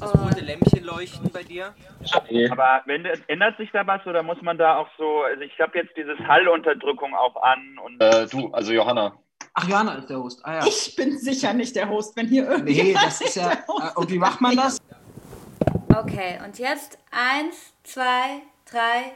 [0.00, 1.74] du das rote Lämpchen leuchten bei dir?
[2.30, 2.48] Nee.
[2.48, 5.78] Aber wenn, ändert sich da was oder muss man da auch so, also ich habe
[5.78, 9.14] jetzt dieses Hallunterdrückung auch an und Äh, du, also Johanna.
[9.54, 10.40] Ach, Johanna ist der Host.
[10.44, 10.66] Ah ja.
[10.66, 13.52] Ich bin sicher nicht der Host, wenn hier Nee, irgendjemand das ist ja.
[13.52, 13.56] äh,
[13.96, 14.78] Und wie macht man das?
[15.96, 19.12] Okay, und jetzt eins, zwei, drei.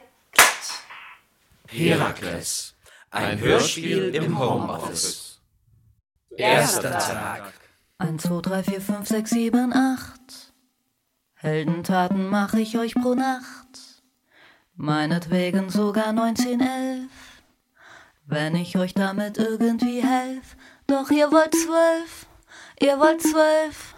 [1.69, 2.75] Herakles.
[3.11, 5.41] Ein Hörspiel im Homeoffice.
[6.35, 7.53] Erster Tag.
[7.99, 10.52] 1, 2, 3, 4, 5, 6, 7, 8.
[11.43, 14.01] Heldentaten mach ich euch pro Nacht.
[14.75, 17.09] Meinetwegen sogar 19, 11.
[18.25, 20.55] Wenn ich euch damit irgendwie helf.
[20.87, 22.27] Doch ihr wollt zwölf.
[22.79, 23.93] Ihr wollt zwölf.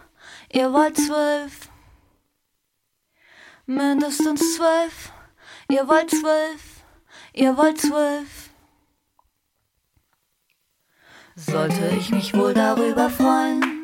[0.51, 1.69] Ihr wollt zwölf.
[3.67, 5.11] Mindestens zwölf.
[5.69, 6.83] Ihr wollt zwölf.
[7.33, 8.49] Ihr wollt zwölf.
[11.35, 13.83] Sollte ich mich wohl darüber freuen.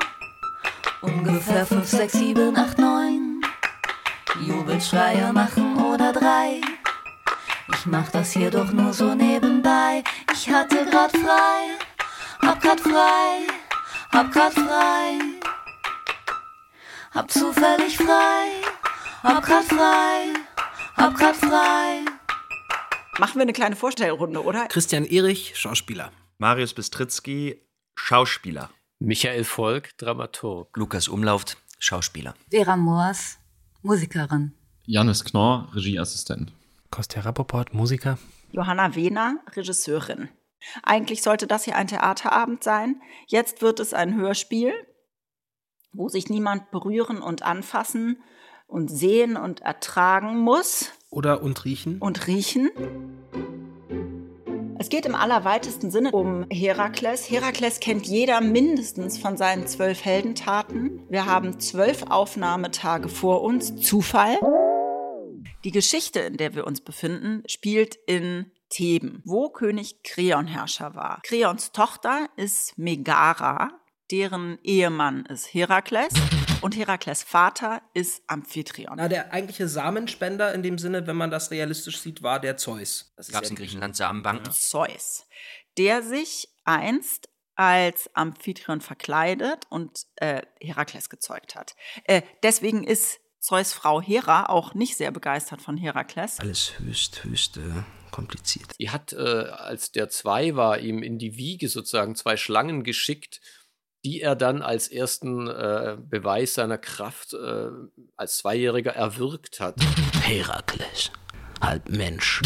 [1.04, 3.32] Ungefähr 5, 6, 7, 8, 9.
[4.42, 6.62] Jubelschreie machen oder drei.
[7.74, 10.04] Ich mach das hier doch nur so nebenbei.
[10.34, 11.78] Ich hatte grad frei,
[12.42, 13.48] hab grad frei,
[14.12, 15.20] hab grad frei.
[17.12, 18.48] Hab zufällig frei,
[19.24, 20.34] hab grad frei,
[20.98, 22.00] hab grad frei.
[23.20, 24.68] Machen wir eine kleine Vorstellrunde, oder?
[24.68, 26.12] Christian Erich, Schauspieler.
[26.38, 27.62] Marius Bistritzky,
[27.96, 28.70] Schauspieler.
[29.00, 30.76] Michael Volk, Dramaturg.
[30.76, 32.34] Lukas Umlauft, Schauspieler.
[32.50, 33.38] Vera Moors,
[33.84, 34.54] Musikerin.
[34.86, 36.52] Janis Knorr, Regieassistent.
[36.90, 38.18] Kostja Rappoport, Musiker.
[38.52, 40.30] Johanna Wehner, Regisseurin.
[40.84, 43.02] Eigentlich sollte das hier ein Theaterabend sein.
[43.28, 44.74] Jetzt wird es ein Hörspiel,
[45.94, 48.22] wo sich niemand berühren und anfassen
[48.68, 51.98] und sehen und ertragen muss Oder und riechen.
[52.00, 52.70] und riechen.
[54.82, 57.30] Es geht im allerweitesten Sinne um Herakles.
[57.30, 61.04] Herakles kennt jeder mindestens von seinen zwölf Heldentaten.
[61.08, 63.76] Wir haben zwölf Aufnahmetage vor uns.
[63.76, 64.40] Zufall.
[65.64, 71.20] Die Geschichte, in der wir uns befinden, spielt in Theben, wo König Kreon Herrscher war.
[71.22, 73.70] Kreons Tochter ist Megara,
[74.10, 76.16] deren Ehemann ist Herakles
[76.62, 78.94] und Herakles Vater ist Amphitryon.
[78.98, 83.14] Na, der eigentliche Samenspender in dem Sinne, wenn man das realistisch sieht, war der Zeus.
[83.16, 84.52] Gab es ja in Griechenland Samenbanken?
[84.52, 85.26] Zeus,
[85.78, 91.76] der sich einst als Amphitryon verkleidet und äh, Herakles gezeugt hat.
[92.06, 96.40] Äh, deswegen ist Zeus Frau Hera auch nicht sehr begeistert von Herakles.
[96.40, 97.62] Alles höchst, höchst äh,
[98.12, 98.68] kompliziert.
[98.80, 103.42] Die hat, äh, als der zwei war, ihm in die Wiege sozusagen zwei Schlangen geschickt,
[104.04, 107.70] die er dann als ersten äh, Beweis seiner Kraft äh,
[108.16, 109.76] als Zweijähriger erwürgt hat.
[110.22, 111.12] Herakles.
[111.62, 112.42] Halb Mensch,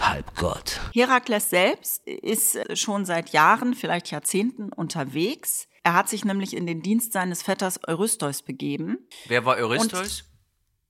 [0.00, 0.80] halb Gott.
[0.92, 5.68] Herakles selbst ist schon seit Jahren, vielleicht Jahrzehnten unterwegs.
[5.84, 9.06] Er hat sich nämlich in den Dienst seines Vetters Eurystheus begeben.
[9.28, 10.24] Wer war Eurystheus?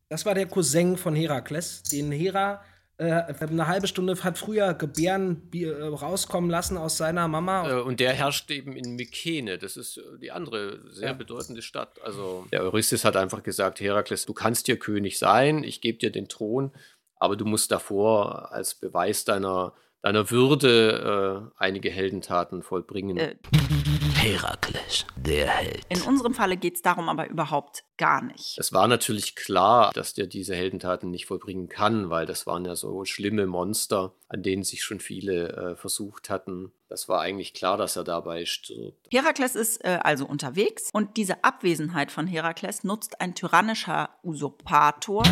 [0.08, 2.62] Das war der Cousin von Herakles, den Hera
[2.98, 7.70] eine halbe Stunde hat früher Gebären äh, rauskommen lassen aus seiner Mama.
[7.70, 9.56] Äh, und der herrscht eben in Mykene.
[9.59, 11.12] Das ist äh, die andere sehr Ja.
[11.14, 12.00] bedeutende Stadt.
[12.03, 16.10] Also der Eurystheus hat einfach gesagt, Herakles, du kannst dir König sein, ich gebe dir
[16.10, 16.72] den Thron,
[17.16, 23.16] aber du musst davor als Beweis deiner, deiner Würde äh, einige Heldentaten vollbringen.
[23.16, 23.36] Äh,
[24.14, 25.86] Herakles, der Held.
[25.88, 28.59] in unserem Falle geht es darum aber überhaupt gar nicht.
[28.59, 32.75] Es war natürlich klar, dass der diese Heldentaten nicht vollbringen kann, weil das waren ja
[32.75, 36.72] so schlimme Monster, an denen sich schon viele äh, versucht hatten.
[36.88, 39.06] Das war eigentlich klar, dass er dabei stirbt.
[39.12, 45.22] Herakles ist äh, also unterwegs und diese Abwesenheit von Herakles nutzt ein tyrannischer Usurpator,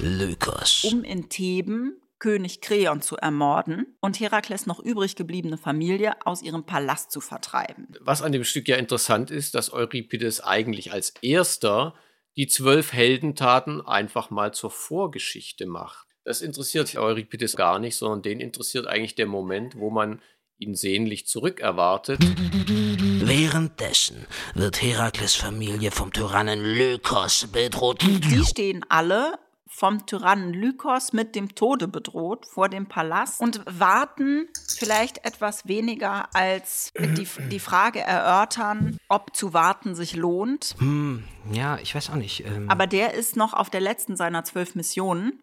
[0.00, 0.84] Lykos.
[0.84, 6.64] um in Theben König Kreon zu ermorden und Herakles noch übrig gebliebene Familie aus ihrem
[6.64, 7.88] Palast zu vertreiben.
[7.98, 11.94] Was an dem Stück ja interessant ist, dass Euripides eigentlich als erster
[12.36, 16.06] die zwölf Heldentaten einfach mal zur Vorgeschichte macht.
[16.22, 20.22] Das interessiert Euripides gar nicht, sondern den interessiert eigentlich der Moment, wo man
[20.58, 22.20] ihn sehnlich zurückerwartet.
[22.20, 28.02] Währenddessen wird Herakles Familie vom Tyrannen Lykos bedroht.
[28.02, 29.40] Die stehen alle
[29.74, 34.46] vom Tyrannen Lykos mit dem Tode bedroht vor dem Palast und warten
[34.78, 40.74] vielleicht etwas weniger als die, die Frage erörtern, ob zu warten sich lohnt.
[40.78, 42.44] Hm, ja, ich weiß auch nicht.
[42.44, 45.42] Ähm, Aber der ist noch auf der letzten seiner zwölf Missionen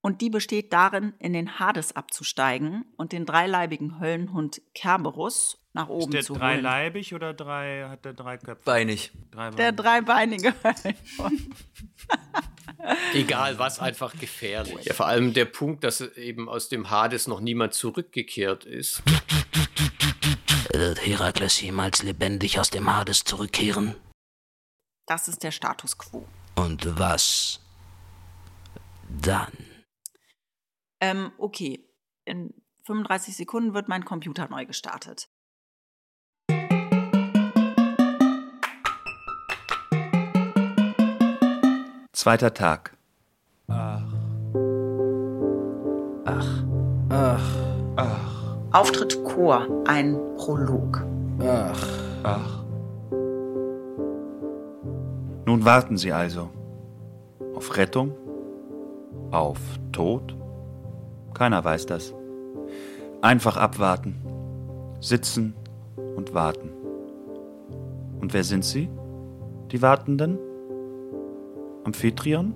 [0.00, 6.04] und die besteht darin, in den Hades abzusteigen und den dreileibigen Höllenhund Kerberus nach oben
[6.04, 6.40] Ist der zu holen.
[6.40, 8.62] dreileibig oder drei, hat der drei Köpfe?
[8.64, 9.12] Beinig.
[9.30, 11.42] Drei Der dreibeinige Höllenhund.
[13.14, 14.84] Egal was, einfach gefährlich.
[14.84, 19.02] Ja, vor allem der Punkt, dass eben aus dem Hades noch niemand zurückgekehrt ist.
[20.72, 23.94] Wird Herakles jemals lebendig aus dem Hades zurückkehren?
[25.06, 26.26] Das ist der Status quo.
[26.56, 27.60] Und was
[29.08, 29.52] dann?
[31.00, 31.88] Ähm, okay.
[32.24, 32.54] In
[32.86, 35.28] 35 Sekunden wird mein Computer neu gestartet.
[42.26, 42.90] Zweiter Tag.
[43.68, 44.02] Ach.
[47.08, 48.56] Ach.
[48.72, 51.06] Auftritt Chor, ein Prolog.
[51.38, 51.88] Ach.
[52.24, 52.64] Ach.
[55.46, 56.50] Nun warten Sie also.
[57.54, 58.16] Auf Rettung?
[59.30, 59.60] Auf
[59.92, 60.36] Tod?
[61.32, 62.12] Keiner weiß das.
[63.22, 64.16] Einfach abwarten.
[64.98, 65.54] Sitzen
[66.16, 66.72] und warten.
[68.20, 68.90] Und wer sind Sie?
[69.70, 70.40] Die Wartenden?
[71.86, 72.52] Amphitryon?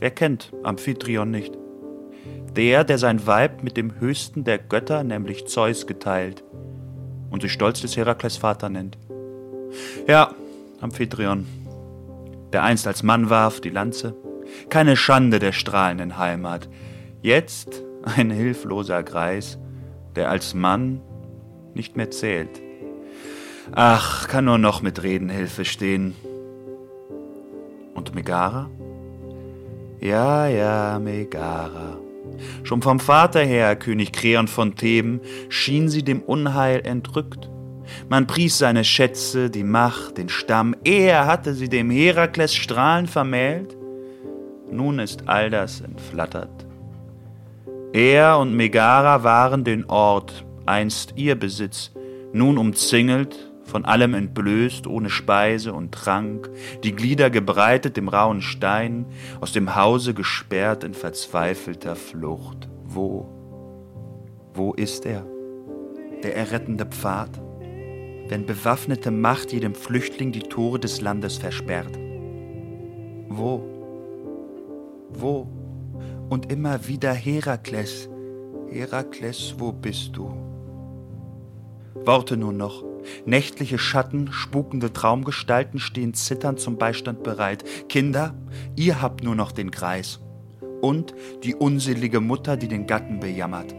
[0.00, 1.52] Wer kennt Amphitryon nicht?
[2.56, 6.42] Der, der sein Weib mit dem höchsten der Götter, nämlich Zeus, geteilt
[7.28, 8.96] und sich stolz des Herakles Vater nennt.
[10.08, 10.34] Ja,
[10.80, 11.46] Amphitryon,
[12.54, 14.16] der einst als Mann warf die Lanze,
[14.70, 16.70] keine Schande der strahlenden Heimat,
[17.20, 19.58] jetzt ein hilfloser Greis,
[20.16, 21.02] der als Mann
[21.74, 22.62] nicht mehr zählt.
[23.72, 26.14] Ach, kann nur noch mit Reden Hilfe stehen.
[28.04, 28.68] Und Megara?
[29.98, 31.98] Ja, ja, Megara.
[32.62, 37.48] Schon vom Vater her, König Kreon von Theben, schien sie dem Unheil entrückt.
[38.10, 43.74] Man pries seine Schätze, die Macht, den Stamm, er hatte sie dem Herakles Strahlen vermählt.
[44.70, 46.66] Nun ist all das entflattert.
[47.94, 51.92] Er und Megara waren den Ort, einst ihr Besitz,
[52.32, 56.50] nun umzingelt, von allem entblößt, ohne Speise und Trank,
[56.82, 59.06] die Glieder gebreitet im rauen Stein,
[59.40, 62.68] aus dem Hause gesperrt in verzweifelter Flucht.
[62.84, 63.28] Wo,
[64.52, 65.26] wo ist er?
[66.22, 67.40] Der errettende Pfad?
[68.28, 71.98] Wenn bewaffnete Macht jedem Flüchtling die Tore des Landes versperrt.
[73.28, 73.62] Wo?
[75.10, 75.48] Wo?
[76.30, 78.08] Und immer wieder Herakles.
[78.68, 80.32] Herakles, wo bist du?
[81.94, 82.93] Worte nur noch.
[83.26, 87.64] Nächtliche Schatten, spukende Traumgestalten stehen zitternd zum Beistand bereit.
[87.88, 88.34] Kinder,
[88.76, 90.20] ihr habt nur noch den Kreis.
[90.80, 93.74] Und die unselige Mutter, die den Gatten bejammert.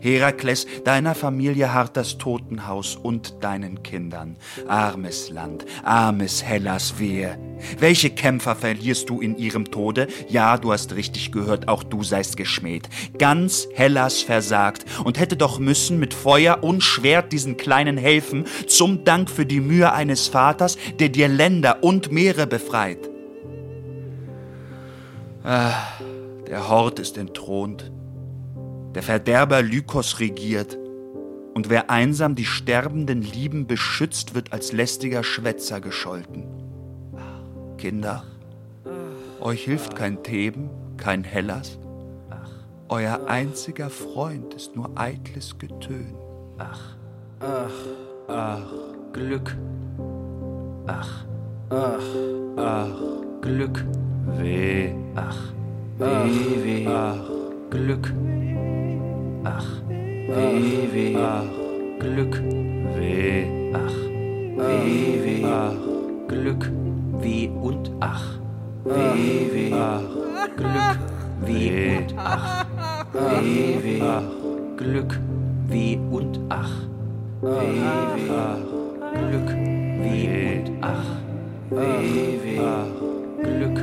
[0.00, 4.36] Herakles, deiner Familie harrt das Totenhaus und deinen Kindern.
[4.66, 7.38] Armes Land, armes Hellas wehe.
[7.78, 10.08] Welche Kämpfer verlierst du in ihrem Tode?
[10.28, 12.88] Ja, du hast richtig gehört, auch du seist geschmäht.
[13.18, 19.04] Ganz Hellas versagt und hätte doch müssen mit Feuer und Schwert diesen Kleinen helfen, zum
[19.04, 23.10] Dank für die Mühe eines Vaters, der dir Länder und Meere befreit.
[25.44, 25.74] Ah,
[26.46, 27.90] der Hort ist entthront,
[28.94, 30.78] der Verderber Lykos regiert,
[31.54, 36.46] und wer einsam die sterbenden Lieben beschützt, wird als lästiger Schwätzer gescholten.
[37.76, 38.24] Kinder,
[39.40, 41.78] euch hilft kein Theben, kein Hellas.
[42.88, 46.14] Euer einziger Freund ist nur eitles Getön.
[46.58, 46.96] Ach,
[47.40, 47.72] Ach.
[48.28, 48.72] Ach,
[49.12, 49.56] Glück.
[50.86, 51.24] Ach,
[51.70, 52.02] Ach.
[52.56, 52.88] ach,
[53.40, 53.84] Glück.
[54.38, 55.36] weh, Ach,
[55.98, 56.86] weh, weh.
[56.86, 57.18] ach,
[57.70, 58.12] Glück.
[59.44, 61.16] Ach, weh, weh.
[61.16, 61.44] ach,
[61.98, 62.40] Glück.
[62.96, 63.96] weh, Ach,
[64.56, 65.44] weh, weh.
[65.44, 65.74] ach,
[66.28, 66.70] Glück.
[67.20, 68.38] Weh und ach.
[68.84, 69.72] Weh, weh.
[69.74, 70.02] ach,
[70.56, 70.98] Glück.
[71.40, 71.96] Weh Weh.
[71.96, 72.66] und ach.
[73.12, 74.00] Weh, weh.
[74.00, 74.22] ach,
[74.76, 75.18] Glück.
[75.68, 76.70] Weh und ach.
[77.40, 77.82] Weh,
[78.14, 78.30] weh.
[79.18, 79.50] Glück.
[79.98, 81.06] Weh und ach.
[81.70, 82.60] Weh, weh.
[83.42, 83.78] Glück.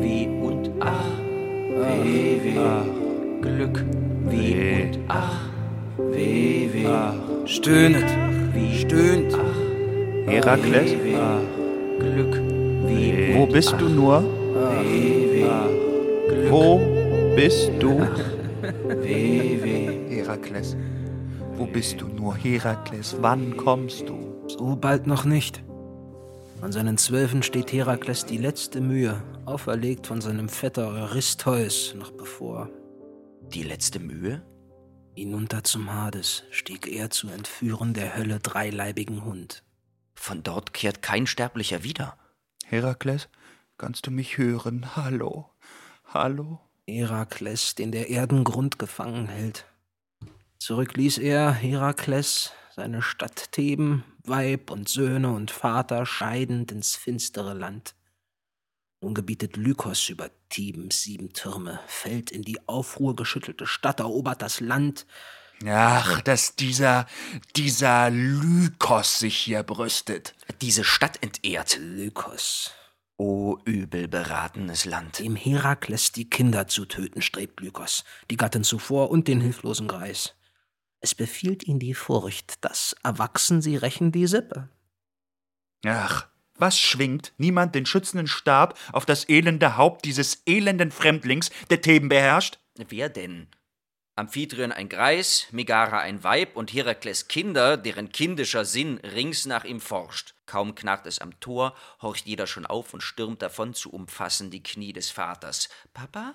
[0.00, 1.04] Weh und ach.
[1.68, 3.40] Weh, weh.
[3.42, 4.01] Glück.
[4.30, 5.40] Weh und ach.
[5.98, 6.86] Weh, weh.
[7.46, 8.04] Stöhnet.
[8.54, 9.34] Weh Stöhnt.
[9.34, 10.30] Ach.
[10.30, 11.98] Herakles, Weh, weh.
[11.98, 12.36] Glück.
[12.86, 13.90] Weh wo bist du ach.
[13.90, 14.22] nur?
[14.82, 15.46] Weh, weh.
[16.28, 16.50] Glück.
[16.50, 16.80] Wo
[17.36, 18.00] bist du?
[19.02, 20.16] Weh, weh.
[20.16, 20.76] Herakles,
[21.56, 22.36] wo bist du nur?
[22.36, 24.44] Herakles, wann kommst du?
[24.46, 25.62] So bald noch nicht.
[26.60, 32.68] An seinen Zwölfen steht Herakles die letzte Mühe, auferlegt von seinem Vetter Eurystheus, noch bevor.
[33.48, 34.46] Die letzte Mühe?
[35.14, 39.62] Hinunter zum Hades stieg er zu entführen der Hölle dreileibigen Hund.
[40.14, 42.16] Von dort kehrt kein Sterblicher wieder.
[42.64, 43.28] Herakles,
[43.76, 44.96] kannst du mich hören?
[44.96, 45.50] Hallo,
[46.04, 46.60] hallo?
[46.86, 49.66] Herakles, den der Erdengrund gefangen hält.
[50.58, 57.52] Zurück ließ er Herakles, seine Stadt Theben, Weib und Söhne und Vater scheidend ins finstere
[57.54, 57.94] Land.
[59.02, 64.60] Nun gebietet Lykos über Thebens sieben Türme, fällt in die Aufruhr geschüttelte Stadt, erobert das
[64.60, 65.06] Land.
[65.66, 67.06] Ach, dass dieser,
[67.56, 70.36] dieser Lykos sich hier brüstet.
[70.60, 71.78] Diese Stadt entehrt.
[71.80, 72.70] Lykos.
[73.16, 75.18] O übel beratenes Land.
[75.18, 80.34] Dem Herakles die Kinder zu töten strebt Lykos, die Gattin zuvor und den hilflosen Greis.
[81.00, 84.68] Es befiehlt ihn die Furcht, dass erwachsen sie rächen die Sippe.
[85.84, 91.80] Ach, was schwingt niemand den schützenden Stab auf das elende Haupt dieses elenden Fremdlings, der
[91.80, 92.58] Theben beherrscht?
[92.76, 93.48] Wer denn?
[94.14, 99.80] Amphitryon ein Greis, Megara ein Weib und Herakles Kinder, deren kindischer Sinn rings nach ihm
[99.80, 100.34] forscht.
[100.44, 104.62] Kaum knarrt es am Tor, horcht jeder schon auf und stürmt davon zu umfassen die
[104.62, 105.70] Knie des Vaters.
[105.94, 106.34] Papa?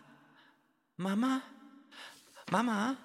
[0.96, 1.44] Mama?
[2.50, 2.98] Mama?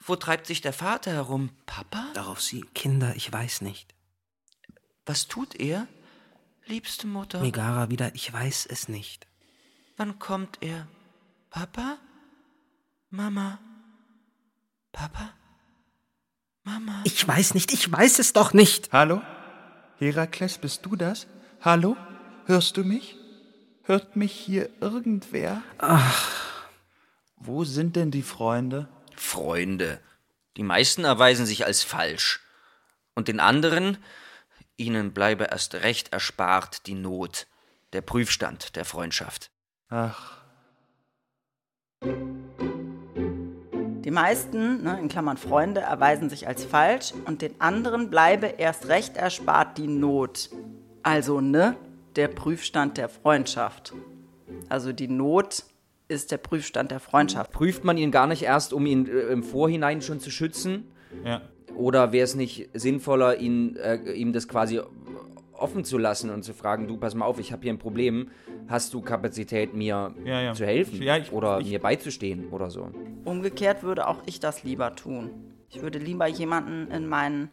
[0.00, 1.50] Wo treibt sich der Vater herum?
[1.66, 2.10] Papa?
[2.14, 3.94] Darauf sie, Kinder, ich weiß nicht.
[5.04, 5.86] Was tut er?
[6.66, 7.40] Liebste Mutter.
[7.40, 9.26] Megara wieder, ich weiß es nicht.
[9.96, 10.88] Wann kommt er?
[11.48, 11.98] Papa?
[13.10, 13.60] Mama?
[14.90, 15.32] Papa?
[16.64, 17.02] Mama?
[17.04, 18.92] Ich weiß nicht, ich weiß es doch nicht.
[18.92, 19.22] Hallo?
[19.98, 21.28] Herakles, bist du das?
[21.60, 21.96] Hallo?
[22.46, 23.16] Hörst du mich?
[23.84, 25.62] Hört mich hier irgendwer?
[25.78, 26.66] Ach.
[27.36, 28.88] Wo sind denn die Freunde?
[29.14, 30.00] Freunde.
[30.56, 32.40] Die meisten erweisen sich als falsch.
[33.14, 33.98] Und den anderen,
[34.76, 37.46] ihnen bleibe erst recht erspart die Not,
[37.92, 39.50] der Prüfstand der Freundschaft.
[39.88, 40.38] Ach.
[44.04, 48.86] Die meisten, ne, in Klammern Freunde, erweisen sich als falsch und den anderen bleibe erst
[48.88, 50.50] recht erspart die Not.
[51.02, 51.76] Also, ne,
[52.16, 53.94] der Prüfstand der Freundschaft.
[54.68, 55.64] Also die Not
[56.08, 57.52] ist der Prüfstand der Freundschaft.
[57.52, 60.90] Prüft man ihn gar nicht erst, um ihn äh, im Vorhinein schon zu schützen?
[61.24, 61.42] Ja.
[61.76, 64.80] Oder wäre es nicht sinnvoller, ihn, äh, ihm das quasi
[65.52, 68.28] offen zu lassen und zu fragen, du, pass mal auf, ich habe hier ein Problem,
[68.68, 70.52] hast du Kapazität, mir Ja, ja.
[70.54, 72.90] zu helfen Ja, ich- oder ich- mir beizustehen oder so?
[73.24, 75.30] Umgekehrt würde auch ich das lieber tun.
[75.70, 77.50] Ich würde lieber jemanden in meinen,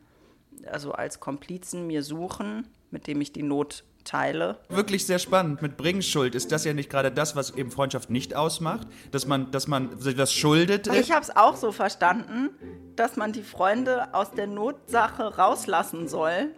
[0.65, 4.57] also als Komplizen mir suchen, mit dem ich die Not teile.
[4.69, 5.61] Wirklich sehr spannend.
[5.61, 9.51] Mit Bringschuld ist das ja nicht gerade das, was eben Freundschaft nicht ausmacht, dass man,
[9.51, 10.87] dass man sich das schuldet.
[10.87, 12.49] Ich habe es auch so verstanden,
[12.95, 16.51] dass man die Freunde aus der Notsache rauslassen soll,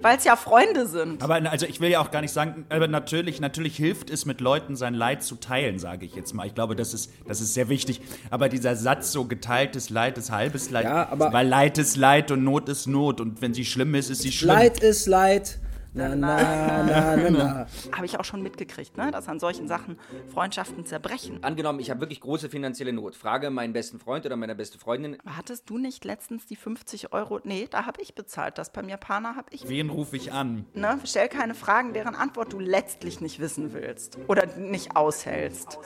[0.00, 1.22] weil es ja Freunde sind.
[1.24, 4.40] Aber also ich will ja auch gar nicht sagen, aber natürlich, natürlich hilft es mit
[4.40, 6.46] Leuten sein Leid zu teilen, sage ich jetzt mal.
[6.46, 8.00] Ich glaube, das ist, das ist sehr wichtig.
[8.30, 12.30] Aber dieser Satz so geteiltes Leid ist halbes Leid, Ja, aber- weil Leid ist Leid
[12.30, 14.54] und Not ist Not und wenn sie schlimm ist, ist sie schlimm.
[14.54, 15.58] Leid ist Leid.
[15.94, 17.66] Na, na, na, na, na.
[17.92, 19.10] Habe ich auch schon mitgekriegt, ne?
[19.10, 19.98] dass an solchen Sachen
[20.32, 21.42] Freundschaften zerbrechen.
[21.42, 23.16] Angenommen, ich habe wirklich große finanzielle Not.
[23.16, 25.18] Frage meinen besten Freund oder meine beste Freundin.
[25.24, 27.40] Aber hattest du nicht letztens die 50 Euro?
[27.44, 28.58] Nee, da habe ich bezahlt.
[28.58, 29.68] Das beim Japaner habe ich.
[29.68, 30.66] Wen rufe ich an?
[30.74, 30.98] Ne?
[31.04, 35.78] Stell keine Fragen, deren Antwort du letztlich nicht wissen willst oder nicht aushältst.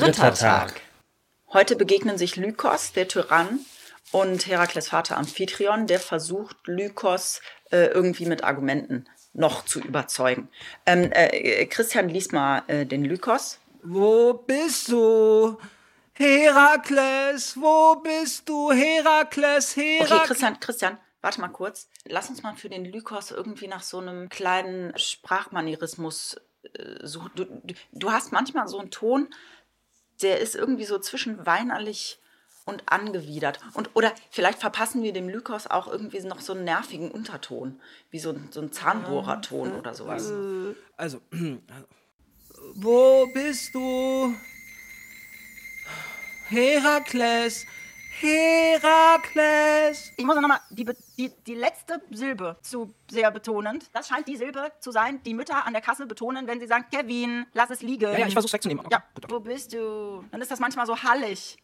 [0.00, 0.80] Dritter Tag.
[1.52, 3.60] Heute begegnen sich Lykos, der Tyrann,
[4.12, 10.48] und Herakles Vater Amphitryon, der versucht, Lykos äh, irgendwie mit Argumenten noch zu überzeugen.
[10.86, 13.58] Ähm, äh, Christian, lies mal äh, den Lykos.
[13.82, 15.58] Wo bist du?
[16.14, 18.72] Herakles, wo bist du?
[18.72, 20.10] Herakles, Herakles.
[20.10, 21.88] Okay, Christian, Christian, warte mal kurz.
[22.06, 26.36] Lass uns mal für den Lykos irgendwie nach so einem kleinen Sprachmanierismus
[26.74, 27.30] äh, suchen.
[27.34, 29.28] Du, du, du hast manchmal so einen Ton,
[30.22, 32.18] der ist irgendwie so zwischen weinerlich
[32.64, 33.58] und angewidert.
[33.74, 38.18] Und, oder vielleicht verpassen wir dem Lykos auch irgendwie noch so einen nervigen Unterton, wie
[38.18, 40.32] so ein, so ein Zahnbohrerton oder sowas.
[40.96, 41.20] Also,
[42.74, 44.34] wo bist du?
[46.48, 47.64] Herakles,
[48.20, 50.12] Herakles.
[50.16, 50.86] Ich muss nochmal die,
[51.16, 53.90] die, die letzte Silbe zu sehr betonend.
[53.92, 56.84] Das scheint die Silbe zu sein, die Mütter an der Kasse betonen, wenn sie sagen,
[56.92, 58.12] Kevin, lass es liegen.
[58.12, 58.84] Ja, ja, ich versuch's wegzunehmen.
[58.84, 60.24] Okay, Ja, wo bist du?
[60.30, 61.56] Dann ist das manchmal so hallig.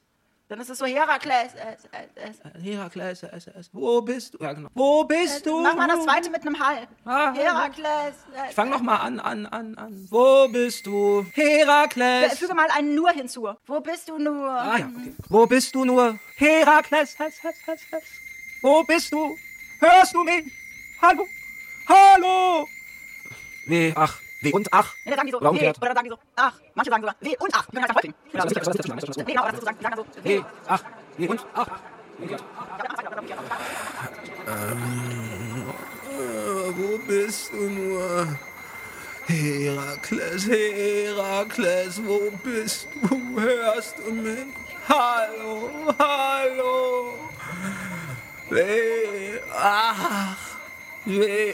[0.48, 1.54] Dann ist es so Herakles.
[1.54, 1.76] Äh,
[2.20, 4.38] äh, äh, Herakles, es, es, wo bist du?
[4.44, 4.68] Ja, genau.
[4.74, 5.60] Wo bist du?
[5.60, 6.86] Mach mal das zweite mit einem Hall.
[7.04, 8.14] Ah, Herakles.
[8.32, 10.06] Äh, Ich fang noch mal an, an, an, an.
[10.08, 11.26] Wo bist du?
[11.34, 12.32] Herakles.
[12.32, 13.48] äh, Füge mal einen nur hinzu.
[13.66, 14.48] Wo bist du nur?
[14.48, 15.14] Ah ja, okay.
[15.28, 16.16] Wo bist du nur?
[16.36, 18.04] Herakles, hes, hes, hes, hes.
[18.62, 19.36] Wo bist du?
[19.80, 20.44] Hörst du mich?
[21.02, 21.26] Hallo?
[21.88, 22.68] Hallo?
[23.66, 24.94] Weh, ach, weh und ach.
[25.04, 25.76] Nee, dann sagen die so, Oder weh, umgekehrt.
[25.78, 26.52] oder dann sagen die so, ach.
[26.74, 27.66] Manche sagen sogar, weh und ach.
[27.66, 28.14] Die können ganz häufig.
[28.32, 28.56] Ja, das ist-
[29.08, 30.82] das Nee, genau, das ist so sagen, die sagen so, Weh, ach,
[31.16, 31.68] weh und ach.
[36.76, 38.26] Wo bist du nur?
[39.26, 43.40] Herakles, Herakles, wo bist du?
[43.40, 44.46] Hörst du mich?
[44.88, 47.14] Hallo, hallo.
[48.50, 50.36] Weh, ach,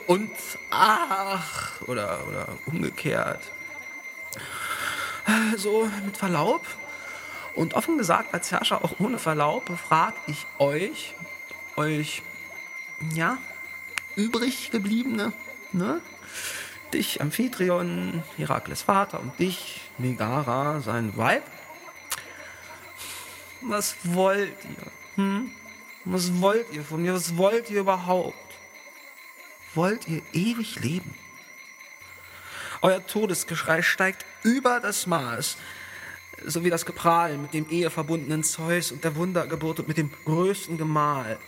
[0.07, 0.31] und
[0.71, 1.81] ach.
[1.83, 3.41] Oder, oder umgekehrt.
[5.57, 6.67] So mit Verlaub
[7.55, 11.15] und offen gesagt als Herrscher auch ohne Verlaub frag ich euch,
[11.77, 12.23] euch,
[13.15, 13.39] ja,
[14.17, 15.33] übrig gebliebene,
[15.73, 16.01] ne?
[16.93, 21.43] Dich, Amphitryon, Herakles Vater und dich, Megara, sein Weib.
[23.63, 25.23] Was wollt ihr?
[25.23, 25.51] Hm?
[26.05, 27.15] Was wollt ihr von mir?
[27.15, 28.37] Was wollt ihr überhaupt?
[29.75, 31.15] Wollt ihr ewig leben?
[32.83, 35.57] Euer Todesgeschrei steigt über das Maß,
[36.45, 40.77] so wie das Geprahl mit dem eheverbundenen Zeus und der Wundergeburt und mit dem größten
[40.77, 41.39] Gemahl.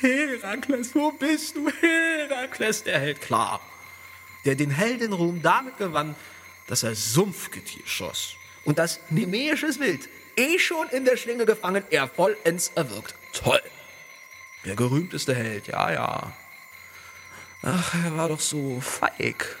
[0.00, 1.68] Herakles, wo bist du?
[1.80, 3.60] Herakles, der Held, klar.
[4.44, 6.14] Der den Heldenruhm damit gewann,
[6.68, 12.08] dass er Sumpfgetier schoss und das nemäisches Wild, eh schon in der Schlinge gefangen, er
[12.08, 13.14] vollends erwirkt.
[13.32, 13.60] Toll.
[14.64, 16.36] Der gerühmteste Held, ja, ja.
[17.68, 19.58] Ach, er war doch so feig.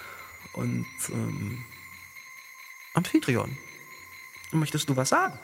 [0.52, 1.64] Und, ähm,
[2.94, 3.58] Amphitryon,
[4.52, 5.36] möchtest du was sagen?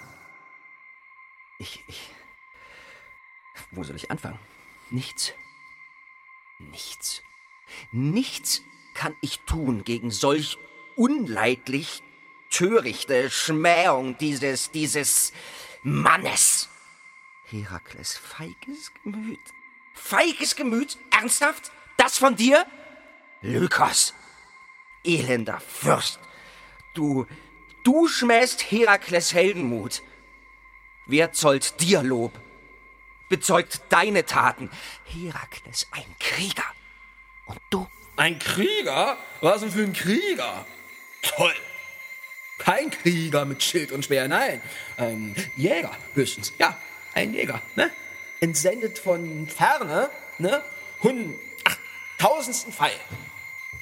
[1.58, 2.14] Ich, ich.
[3.72, 4.38] Wo soll ich anfangen?
[4.90, 5.32] Nichts.
[6.60, 7.22] Nichts.
[7.90, 8.62] Nichts
[8.94, 10.56] kann ich tun gegen solch
[10.94, 12.04] unleidlich
[12.48, 15.32] törichte Schmähung dieses, dieses
[15.82, 16.68] Mannes.
[17.46, 19.40] Herakles, feiges Gemüt.
[19.94, 20.96] Feiges Gemüt?
[21.10, 21.72] Ernsthaft?
[21.96, 22.66] Das von dir?
[23.40, 24.14] Lykos,
[25.04, 26.20] elender Fürst,
[26.94, 27.26] du,
[27.84, 30.02] du schmähst Herakles Heldenmut.
[31.06, 32.32] Wer zollt dir Lob?
[33.28, 34.70] Bezeugt deine Taten.
[35.04, 36.64] Herakles, ein Krieger.
[37.46, 37.88] Und du?
[38.16, 39.16] Ein Krieger?
[39.40, 40.66] Was denn für ein Krieger?
[41.22, 41.54] Toll.
[42.58, 44.62] Kein Krieger mit Schild und Speer, nein.
[44.96, 46.52] Ein Jäger höchstens.
[46.58, 46.78] Ja,
[47.14, 47.90] ein Jäger, ne?
[48.40, 50.62] Entsendet von ferne, ne?
[51.02, 51.51] Hund, ach,
[52.22, 52.92] tausendsten Pfeil.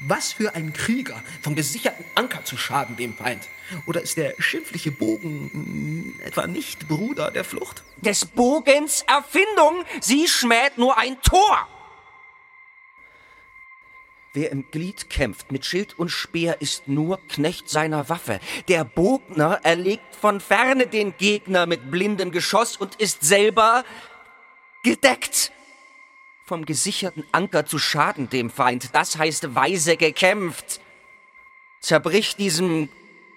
[0.00, 3.46] Was für ein Krieger, vom gesicherten Anker zu schaden dem Feind.
[3.84, 7.82] Oder ist der schimpfliche Bogen mh, etwa nicht Bruder der Flucht?
[7.98, 11.68] Des Bogens Erfindung, sie schmäht nur ein Tor.
[14.32, 18.40] Wer im Glied kämpft mit Schild und Speer, ist nur Knecht seiner Waffe.
[18.68, 23.84] Der Bogner erlegt von ferne den Gegner mit blindem Geschoss und ist selber
[24.82, 25.52] gedeckt.
[26.50, 30.80] Vom gesicherten Anker zu schaden dem Feind, das heißt weise gekämpft.
[31.80, 32.88] Zerbricht diesem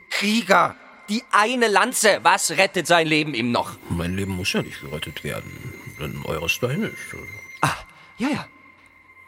[0.10, 0.76] Krieger
[1.10, 3.78] die eine Lanze, was rettet sein Leben ihm noch?
[3.88, 7.16] Mein Leben muss ja nicht gerettet werden, denn eures dahin ist.
[7.62, 7.76] Ah,
[8.18, 8.48] ja, ja.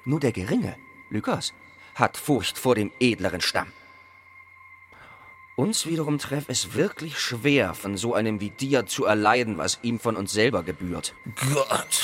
[0.04, 0.76] Nur der Geringe,
[1.12, 1.54] Lukas,
[1.94, 3.68] hat Furcht vor dem edleren Stamm.
[5.56, 10.00] Uns wiederum treff es wirklich schwer, von so einem wie dir zu erleiden, was ihm
[10.00, 11.14] von uns selber gebührt.
[11.54, 12.02] Gott,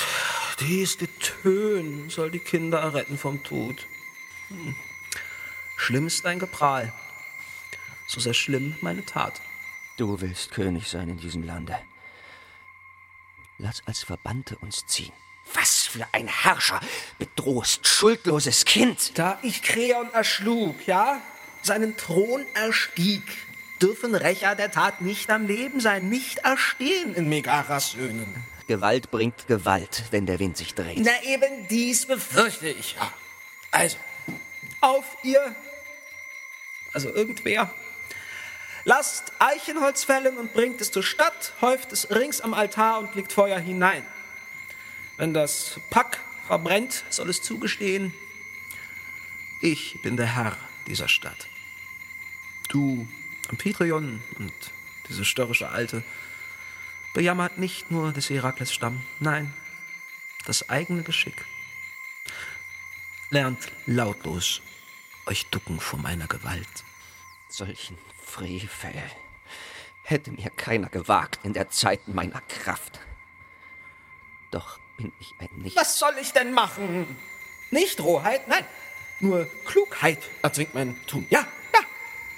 [0.62, 3.88] dies Getön soll die Kinder retten vom Tod.
[4.50, 4.76] Hm.
[5.78, 6.94] Schlimm ist dein Geprahl.
[8.08, 9.42] So sehr schlimm meine Tat.
[9.98, 11.78] Du willst König sein in diesem Lande.
[13.58, 15.14] Lass als Verbannte uns ziehen.
[15.54, 16.80] Was für ein Herrscher
[17.18, 19.18] bedrohst schuldloses Kind.
[19.18, 21.22] Da ich Kreon erschlug, ja,
[21.62, 23.24] seinen Thron erstieg,
[23.82, 28.51] dürfen Rächer der Tat nicht am Leben sein, nicht erstehen in Megaras Söhnen.
[28.72, 31.00] Gewalt bringt Gewalt, wenn der Wind sich dreht.
[31.02, 32.96] Na eben dies befürchte ich.
[33.70, 33.98] Also,
[34.80, 35.54] auf ihr,
[36.94, 37.70] also irgendwer,
[38.86, 43.34] lasst Eichenholz fällen und bringt es zur Stadt, häuft es rings am Altar und legt
[43.34, 44.06] Feuer hinein.
[45.18, 48.14] Wenn das Pack verbrennt, soll es zugestehen,
[49.60, 50.58] ich bin der Herr
[50.88, 51.50] dieser Stadt.
[52.70, 53.06] Du,
[53.50, 54.54] Amphitryon und
[55.10, 56.04] diese störrische Alte,
[57.14, 59.54] bejammert nicht nur des Herakles Stamm, nein,
[60.46, 61.46] das eigene Geschick.
[63.30, 64.62] Lernt lautlos
[65.26, 66.84] euch ducken vor meiner Gewalt.
[67.50, 68.94] Solchen Frevel
[70.04, 73.00] hätte mir keiner gewagt in der Zeit meiner Kraft.
[74.52, 75.76] Doch bin ich ein Nicht.
[75.76, 77.16] Was soll ich denn machen?
[77.70, 78.66] Nicht Rohheit, nein,
[79.22, 81.26] nur Klugheit erzwingt mein Tun.
[81.30, 81.80] Ja, ja,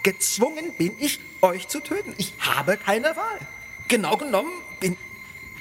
[0.03, 2.13] gezwungen bin ich, euch zu töten.
[2.17, 3.39] Ich habe keine Wahl.
[3.87, 4.97] Genau genommen bin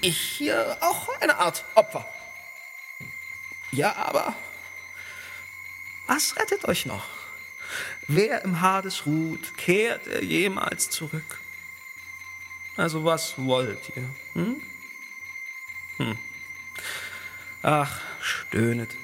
[0.00, 2.06] ich hier auch eine Art Opfer.
[3.70, 4.35] Ja, aber
[6.06, 7.04] was rettet euch noch?
[8.06, 11.38] Wer im Hades ruht, kehrt er jemals zurück?
[12.76, 14.08] Also was wollt ihr?
[14.35, 14.62] Hm?
[15.98, 16.18] Hm.
[17.62, 18.94] Ach, stöhnet.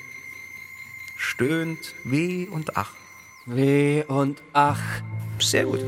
[1.17, 2.93] Stöhnt weh und ach.
[3.47, 4.83] Weh und ach.
[5.39, 5.81] Sehr gut.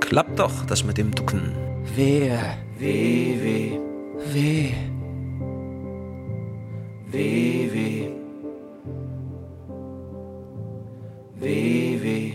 [0.00, 1.69] Klappt doch das mit dem Ducken.
[1.96, 2.30] Weh.
[2.78, 3.78] Weh, weh.
[4.32, 4.74] Weh.
[7.12, 8.08] Weh, weh.
[11.40, 12.34] Weh, weh.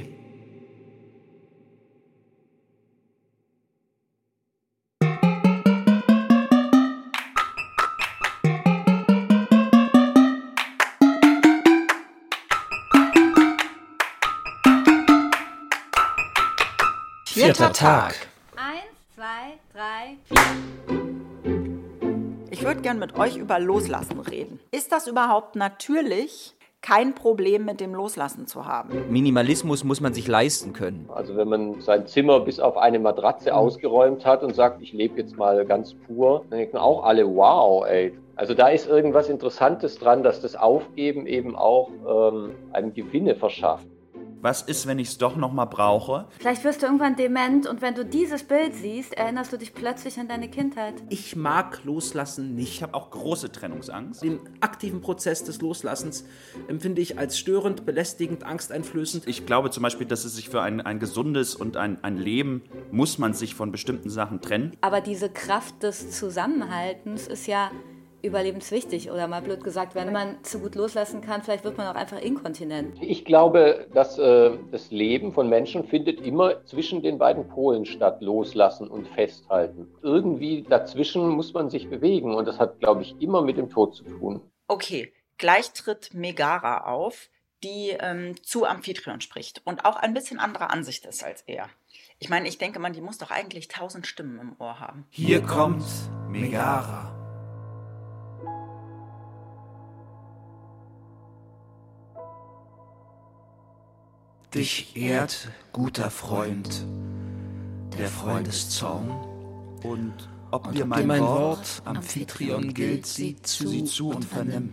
[17.25, 18.34] Vierter Tag.
[22.57, 24.61] Ich würde gern mit euch über Loslassen reden.
[24.71, 29.11] Ist das überhaupt natürlich, kein Problem mit dem Loslassen zu haben?
[29.11, 31.09] Minimalismus muss man sich leisten können.
[31.13, 35.17] Also wenn man sein Zimmer bis auf eine Matratze ausgeräumt hat und sagt, ich lebe
[35.19, 38.17] jetzt mal ganz pur, dann denken auch alle, wow, ey.
[38.37, 43.85] Also da ist irgendwas Interessantes dran, dass das Aufgeben eben auch ähm, einem Gewinne verschafft.
[44.45, 46.27] Was ist, wenn ich es doch noch mal brauche?
[46.37, 50.19] Vielleicht wirst du irgendwann dement und wenn du dieses Bild siehst, erinnerst du dich plötzlich
[50.19, 50.93] an deine Kindheit.
[51.09, 52.75] Ich mag Loslassen nicht.
[52.75, 54.21] Ich habe auch große Trennungsangst.
[54.21, 56.25] Den aktiven Prozess des Loslassens
[56.67, 59.27] empfinde ich als störend, belästigend, angsteinflößend.
[59.27, 62.61] Ich glaube zum Beispiel, dass es sich für ein, ein gesundes und ein, ein Leben,
[62.91, 64.77] muss man sich von bestimmten Sachen trennen.
[64.81, 67.71] Aber diese Kraft des Zusammenhaltens ist ja
[68.25, 71.99] überlebenswichtig oder mal blöd gesagt, wenn man zu gut loslassen kann, vielleicht wird man auch
[71.99, 72.97] einfach inkontinent.
[73.01, 78.21] Ich glaube, dass äh, das Leben von Menschen findet immer zwischen den beiden Polen statt,
[78.21, 79.87] loslassen und festhalten.
[80.01, 83.95] Irgendwie dazwischen muss man sich bewegen und das hat, glaube ich, immer mit dem Tod
[83.95, 84.41] zu tun.
[84.67, 87.29] Okay, gleich tritt Megara auf,
[87.63, 91.69] die ähm, zu Amphitryon spricht und auch ein bisschen anderer Ansicht ist als er.
[92.19, 95.05] Ich meine, ich denke mal, die muss doch eigentlich tausend Stimmen im Ohr haben.
[95.09, 95.83] Hier kommt
[96.29, 97.14] Megara.
[104.55, 106.85] Dich ehrt, guter Freund,
[107.97, 109.09] der Freundeszorn.
[109.83, 110.13] Und
[110.49, 114.71] ob Und dir ob mein, mein Wort, Amphitryon gilt, sieh zu, sieh zu und vernimm.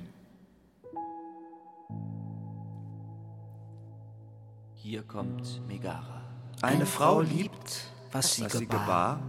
[4.77, 6.23] Hier kommt Megara.
[6.61, 9.21] Eine Frau liebt, was sie gebar,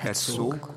[0.00, 0.72] erzog,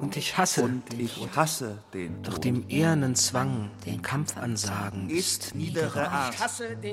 [0.00, 1.36] Und ich hasse und den ich Tod.
[1.36, 2.44] hasse den Doch Tod.
[2.44, 6.34] dem ehernen Zwang, den Kampf ansagen, ist niedere Art.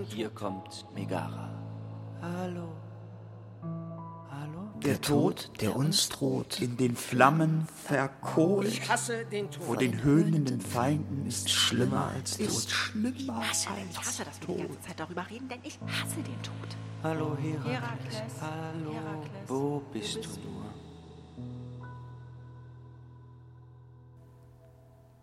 [0.10, 1.50] Hier kommt Megara.
[2.22, 2.74] Hallo.
[4.30, 4.72] Hallo?
[4.84, 8.82] Der Tod, der uns droht, in den Flammen verkohlt.
[9.62, 12.70] Vor den höhnenden Feinden ist schlimmer als ist Tod.
[12.72, 16.78] schlimmer Ich hasse, dass wir die ganze Zeit darüber reden, denn ich hasse den Tod.
[17.04, 17.65] Hallo Herakles.
[17.65, 18.34] Herakles.
[18.41, 18.91] Hallo.
[18.91, 19.32] Herakles.
[19.48, 20.66] Wo bist du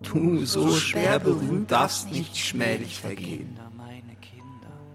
[0.05, 3.59] Du, so schwer berühmt, darfst nicht schmählich vergehen.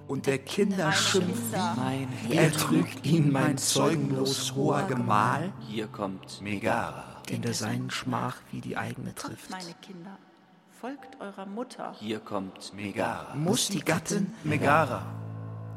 [0.08, 5.54] Und der Kinder schimpft, Meine er trügt ihn mein zeugenlos hoher Gemahl.
[5.68, 7.22] Hier kommt Megara.
[7.30, 9.52] Den der seinen Schmach wie die eigene trifft.
[9.52, 10.18] Meine Kinder,
[10.82, 11.94] folgt eurer Mutter.
[12.00, 13.36] Hier kommt Megara.
[13.36, 15.06] Muss die Gattin Megara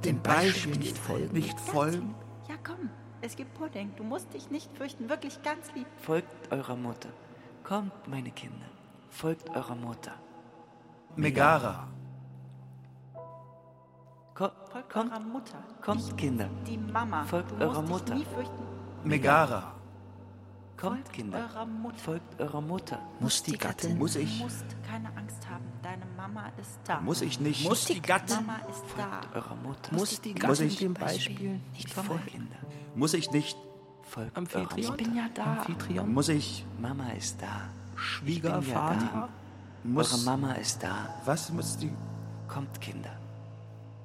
[0.04, 1.32] dem Beispiel nicht folgen?
[1.32, 2.14] Nicht folgen?
[2.48, 2.90] Ja, komm,
[3.20, 3.92] es gibt Pudding.
[3.96, 5.86] Du musst dich nicht fürchten, wirklich ganz lieb.
[5.98, 7.10] Folgt eurer Mutter.
[7.64, 8.66] Kommt, meine Kinder.
[9.20, 10.12] Folgt eurer Mutter.
[11.16, 11.86] Megara.
[14.34, 15.58] Ko Folgt kommt, eurer Mutter.
[15.82, 16.48] kommt, Kinder.
[16.66, 17.24] Die Mama.
[17.24, 18.16] Folgt du eurer Mutter.
[19.04, 19.74] Megara.
[20.78, 21.38] Kommt, Folgt Kinder.
[21.38, 21.98] eurer Mutter.
[21.98, 22.98] Folgt eurer Mutter.
[23.20, 25.64] Muss die Gattin, Muss Du ich, musst keine Angst haben.
[25.82, 27.00] Deine Mama ist da.
[27.00, 29.20] muss ich nicht, muss die Gattin, Mama ist da.
[29.38, 29.94] Eurer Mutter.
[29.94, 32.26] muss die Muss Gattin ich- dem Beispiel nicht folgen.
[32.26, 32.56] Kinder.
[32.94, 33.56] muss ich nicht,
[34.04, 36.04] Folgt eurer Amphitryon, Ich bin ja da.
[36.06, 37.68] Muss ich, Mama ist da.
[38.02, 39.28] Schwiegervater,
[39.84, 41.08] muss, Eure Mama ist da.
[41.24, 41.92] was muss die,
[42.48, 43.16] Kommt, Kinder.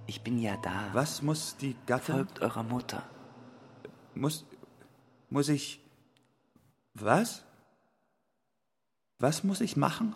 [0.06, 0.90] Ich bin ja da.
[0.94, 3.04] was muss die Gattin, Folgt eurer Mutter.
[4.16, 4.46] muss,
[5.30, 5.82] muss ich,
[6.94, 7.44] was?
[9.20, 10.16] Was muss ich machen?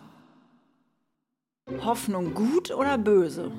[1.84, 3.50] Hoffnung gut oder böse?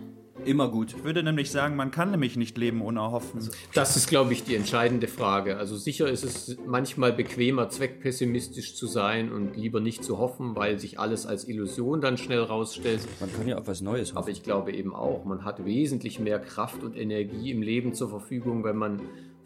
[0.46, 0.94] Immer gut.
[0.98, 3.48] Ich würde nämlich sagen, man kann nämlich nicht leben ohne Hoffen.
[3.74, 5.58] Das ist, glaube ich, die entscheidende Frage.
[5.58, 10.80] Also sicher ist es manchmal bequemer, zweckpessimistisch zu sein und lieber nicht zu hoffen, weil
[10.80, 13.02] sich alles als Illusion dann schnell rausstellt.
[13.20, 14.32] Man kann ja auf was Neues Aber hoffen.
[14.32, 18.64] ich glaube eben auch, man hat wesentlich mehr Kraft und Energie im Leben zur Verfügung,
[18.64, 19.02] wenn man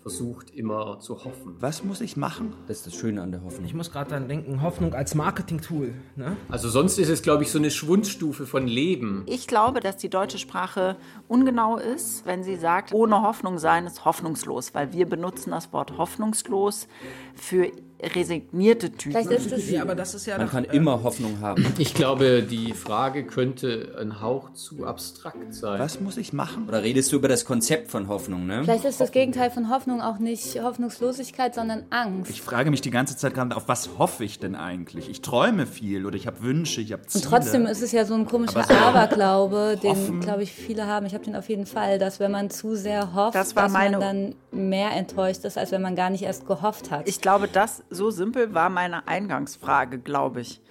[0.07, 1.57] versucht, immer zu hoffen.
[1.59, 2.53] Was muss ich machen?
[2.65, 3.65] Das ist das Schöne an der Hoffnung.
[3.65, 5.93] Ich muss gerade dann denken, Hoffnung als Marketing-Tool.
[6.15, 6.37] Ne?
[6.47, 9.23] Also sonst ist es, glaube ich, so eine Schwundstufe von Leben.
[9.25, 10.95] Ich glaube, dass die deutsche Sprache
[11.27, 15.97] ungenau ist, wenn sie sagt, ohne Hoffnung sein ist hoffnungslos, weil wir benutzen das Wort
[15.97, 16.87] hoffnungslos
[17.35, 17.69] für
[18.01, 19.11] resignierte Typen.
[19.25, 21.65] Vielleicht ist es Ja, aber das ist ja Man doch, kann äh, immer Hoffnung haben.
[21.77, 25.79] Ich glaube, die Frage könnte ein Hauch zu abstrakt sein.
[25.79, 26.67] Was muss ich machen?
[26.67, 28.61] Oder redest du über das Konzept von Hoffnung, ne?
[28.63, 32.29] Vielleicht ist das Gegenteil von Hoffnung auch nicht Hoffnungslosigkeit, sondern Angst.
[32.31, 35.09] Ich frage mich die ganze Zeit gerade, auf was hoffe ich denn eigentlich?
[35.09, 37.25] Ich träume viel oder ich habe Wünsche, ich habe Und Ziele.
[37.25, 41.05] trotzdem ist es ja so ein komischer Aber so Aberglaube, den, glaube ich, viele haben.
[41.05, 43.71] Ich habe den auf jeden Fall, dass wenn man zu sehr hofft, Das war dass
[43.73, 47.07] meine- man dann mehr enttäuscht ist, als wenn man gar nicht erst gehofft hat.
[47.07, 50.61] Ich glaube, das so simpel war meine Eingangsfrage, glaube ich.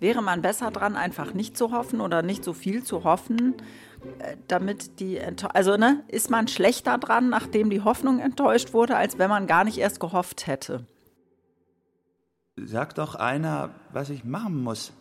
[0.00, 3.54] Wäre man besser dran, einfach nicht zu hoffen oder nicht so viel zu hoffen,
[4.18, 5.54] äh, damit die Enttäuschung.
[5.54, 9.64] Also, ne, ist man schlechter dran, nachdem die Hoffnung enttäuscht wurde, als wenn man gar
[9.64, 10.86] nicht erst gehofft hätte?
[12.56, 14.92] Sag doch einer, was ich machen muss.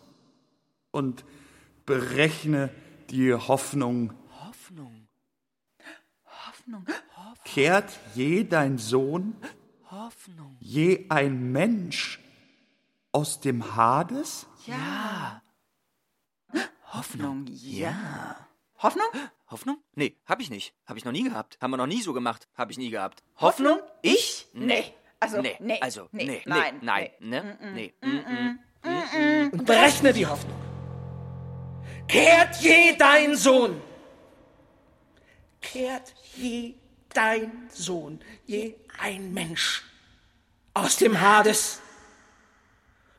[0.91, 1.25] Und
[1.85, 2.69] berechne
[3.09, 4.13] die Hoffnung.
[4.45, 5.07] Hoffnung.
[6.25, 6.85] Hoffnung.
[7.45, 9.35] Kehrt je dein Sohn,
[9.91, 10.57] Hoffnung.
[10.59, 12.19] je ein Mensch
[13.11, 14.47] aus dem Hades?
[14.65, 15.41] Ja.
[16.91, 18.35] Hoffnung, ja.
[18.79, 19.05] Hoffnung?
[19.49, 19.77] Hoffnung?
[19.93, 20.73] Nee, hab ich nicht.
[20.85, 21.57] Hab ich noch nie gehabt.
[21.61, 22.47] Haben wir noch nie so gemacht.
[22.57, 23.23] Hab ich nie gehabt.
[23.37, 23.79] Hoffnung?
[24.01, 24.47] Ich?
[24.53, 24.93] Nee.
[25.19, 25.55] Also, nee.
[25.59, 25.79] nee.
[25.81, 26.25] Also, nee.
[26.25, 26.41] nee.
[26.45, 26.79] Nein.
[26.81, 27.09] Nein.
[27.19, 27.57] Ne?
[27.73, 27.93] Nee.
[29.51, 30.59] Und berechne die Hoffnung.
[32.07, 33.79] Kehrt je dein Sohn.
[35.61, 36.75] Kehrt je
[37.15, 39.83] dein Sohn, je ein Mensch
[40.73, 41.79] aus dem Hades.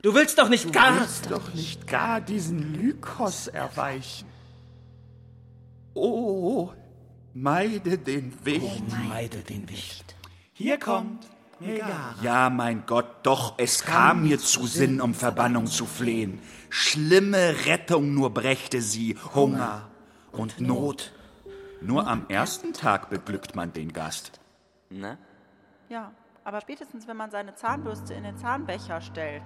[0.02, 1.00] Du willst doch nicht gar.
[1.00, 4.28] willst doch nicht gar diesen Lykos erweichen.
[5.94, 6.72] Oh,
[7.34, 8.84] meide den Wicht.
[9.08, 10.14] Meide den Wicht.
[10.52, 11.26] Hier kommt
[11.58, 12.14] Megara.
[12.22, 16.40] Ja, mein Gott, doch, es kam mir zu Sinn, um Verbannung zu flehen.
[16.68, 19.88] Schlimme Rettung nur brächte sie, Hunger
[20.32, 21.12] und Not.
[21.80, 24.40] Nur am ersten Tag beglückt man den Gast.
[24.90, 25.18] Ne?
[25.88, 26.12] Ja,
[26.44, 29.42] aber spätestens, wenn man seine Zahnbürste in den Zahnbecher stellt,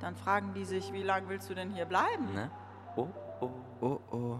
[0.00, 2.34] dann fragen die sich, wie lange willst du denn hier bleiben?
[2.34, 2.50] Ne?
[2.96, 3.08] Oh,
[3.40, 3.50] oh.
[3.80, 4.38] Oh, oh.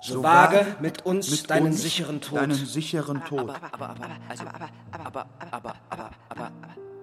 [0.00, 2.38] So wage mit uns Mit deinen uns sicheren Tod.
[2.38, 3.50] Deinen sicheren Tod.
[3.50, 6.50] Aber, aber, aber, also, aber, aber, aber, aber, aber, aber,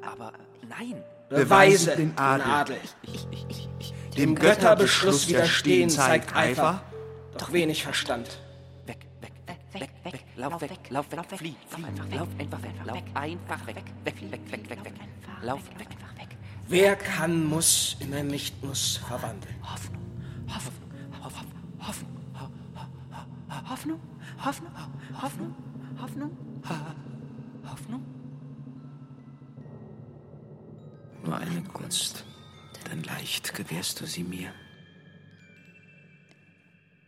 [0.02, 0.34] aber,
[0.68, 1.04] nein.
[1.30, 2.78] Beweise den Adel.
[3.02, 6.82] Ich, ich, ich, ich, Dem Götterbeschluss widerstehen zeigt Eifer,
[7.38, 8.40] doch wenig Verstand.
[9.74, 13.04] Weg, weg, weg, weg, weg, lauf weg, lauf weg, flieh, flieh, lauf einfach weg, lauf
[13.14, 14.94] einfach weg, weg, weg, weg, weg, weg,
[15.42, 16.30] lauf weg, weg.
[16.68, 19.56] Wer kann, muss in ein Nicht-Muss verwandeln.
[19.62, 20.02] Hoffnung,
[20.48, 20.74] Hoffnung,
[21.24, 22.10] Hoffnung, Hoffnung,
[23.70, 24.00] Hoffnung,
[24.44, 24.72] Hoffnung,
[25.22, 25.56] Hoffnung,
[26.02, 26.38] Hoffnung.
[27.70, 28.06] Hoffnung?
[31.24, 32.26] Nur eine Gunst,
[32.90, 34.54] denn leicht gewährst du sie mir.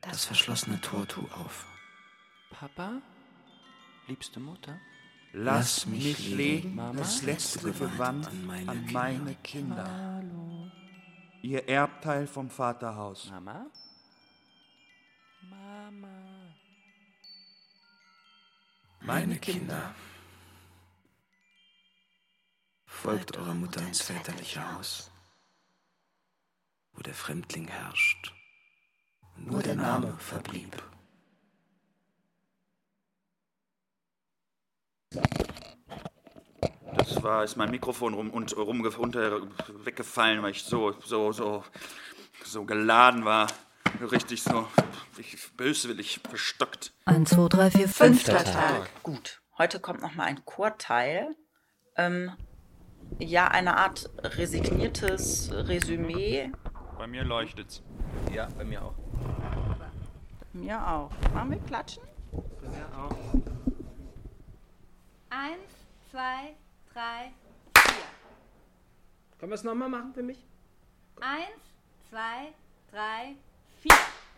[0.02, 1.66] Das verschlossene Tor tu auf.
[2.50, 3.02] Papa?
[4.08, 4.80] Liebste Mutter?
[5.34, 7.00] Lass mich legen Mama?
[7.00, 10.24] das letzte Gewand an meine an meine Kinder.
[11.42, 13.30] Ihr Erbteil vom Vaterhaus.
[13.30, 13.66] Mama?
[15.50, 16.56] Mama.
[19.02, 19.94] Meine Kinder,
[22.88, 25.12] folgt eurer Mutter ins väterliche Haus,
[26.94, 28.34] wo der Fremdling herrscht
[29.36, 30.82] und nur der Name verblieb.
[36.98, 39.42] Das war, ist mein Mikrofon rum und rum unter,
[39.84, 41.64] weggefallen, weil ich so, so, so,
[42.44, 43.48] so geladen war.
[44.12, 44.68] Richtig so
[45.20, 46.94] ich, böswillig verstockt.
[47.06, 47.96] 1, 2, 3, 4, 5.
[47.96, 48.90] Fünfter Tag.
[49.04, 49.42] Gut.
[49.58, 51.36] Heute kommt noch mal ein Chorteil.
[51.96, 52.32] Ähm,
[53.20, 56.52] ja, eine Art resigniertes Resümee.
[56.98, 57.82] Bei mir leuchtet's.
[58.34, 58.96] Ja, bei mir auch.
[60.54, 61.12] Mir auch.
[61.34, 62.04] Machen wir klatschen?
[65.36, 65.70] Eins,
[66.12, 66.56] zwei,
[66.94, 67.32] drei,
[69.38, 70.38] Können wir es nochmal machen für mich?
[71.20, 71.62] eins,
[72.10, 72.54] zwei,
[72.92, 73.36] drei,
[73.82, 73.92] vier.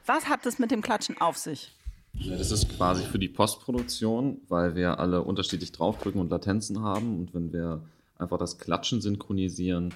[0.07, 1.71] Was hat es mit dem Klatschen auf sich?
[2.13, 7.19] Ja, das ist quasi für die Postproduktion, weil wir alle unterschiedlich draufdrücken und Latenzen haben.
[7.19, 7.81] Und wenn wir
[8.17, 9.93] einfach das Klatschen synchronisieren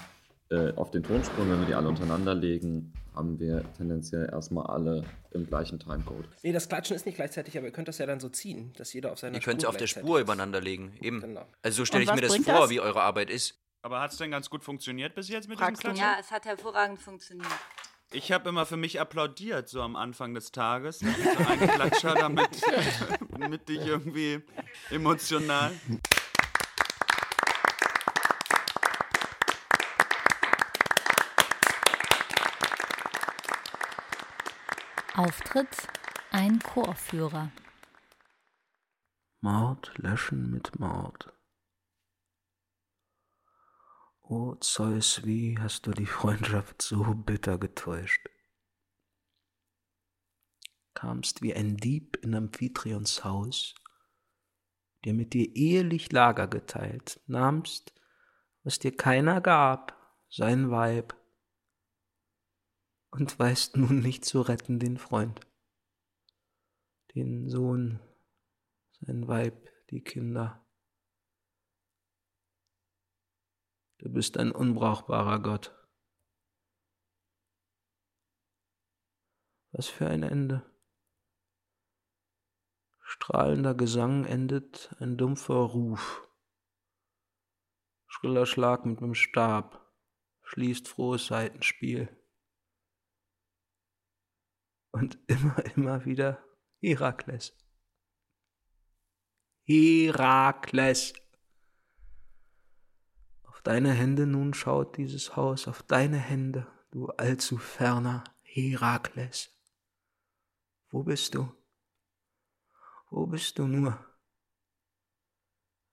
[0.52, 5.04] äh, auf den Tonspuren, wenn wir die alle untereinander legen, haben wir tendenziell erstmal alle
[5.32, 6.28] im gleichen Timecode.
[6.44, 8.94] Nee, das Klatschen ist nicht gleichzeitig, aber ihr könnt das ja dann so ziehen, dass
[8.94, 10.94] jeder auf seiner Ihr könnt es Spur auf der Spur übereinander legen.
[11.02, 11.22] Eben.
[11.22, 11.46] Genau.
[11.64, 12.70] Also so stelle ich mir das vor, das?
[12.70, 13.60] wie eure Arbeit ist.
[13.82, 16.18] Aber hat's denn ganz gut funktioniert bis jetzt mit Fragst diesem du Klatschen?
[16.18, 17.48] Ja, es hat hervorragend funktioniert.
[18.14, 21.00] Ich habe immer für mich applaudiert, so am Anfang des Tages.
[21.00, 21.06] So
[21.48, 22.50] ein Klatscher, damit,
[23.40, 24.42] damit ich irgendwie
[24.90, 25.72] emotional.
[35.14, 35.90] Auftritt
[36.32, 37.52] ein Chorführer.
[39.42, 41.34] Mord löschen mit Mord.
[44.22, 48.26] O Zeus, wie hast du die Freundschaft so bitter getäuscht?
[50.94, 53.76] Kamst wie ein Dieb in Amphitryon Haus,
[55.04, 57.94] der mit dir ehelich Lager geteilt, nahmst,
[58.64, 59.94] was dir keiner gab,
[60.30, 61.21] sein Weib,
[63.12, 65.42] und weißt nun nicht zu retten den Freund,
[67.14, 68.00] den Sohn,
[69.02, 70.66] sein Weib, die Kinder.
[73.98, 75.78] Du bist ein unbrauchbarer Gott.
[79.74, 80.66] Was für ein Ende.
[83.02, 86.28] Strahlender Gesang endet ein dumpfer Ruf.
[88.08, 89.94] Schriller Schlag mit dem Stab
[90.44, 92.10] schließt frohes Seitenspiel.
[94.92, 96.44] Und immer, immer wieder
[96.80, 97.56] Herakles.
[99.64, 101.14] Herakles.
[103.44, 109.50] Auf deine Hände nun schaut dieses Haus, auf deine Hände, du allzu ferner Herakles.
[110.90, 111.54] Wo bist du?
[113.10, 114.04] Wo bist du nur?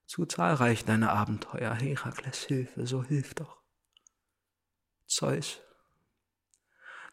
[0.06, 3.62] Zu zahlreich deine Abenteuer, Herakles Hilfe, so hilf doch.
[5.06, 5.61] Zeus,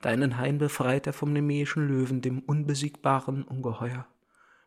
[0.01, 4.08] deinen Hain befreit er vom nemäischen Löwen, dem unbesiegbaren Ungeheuer.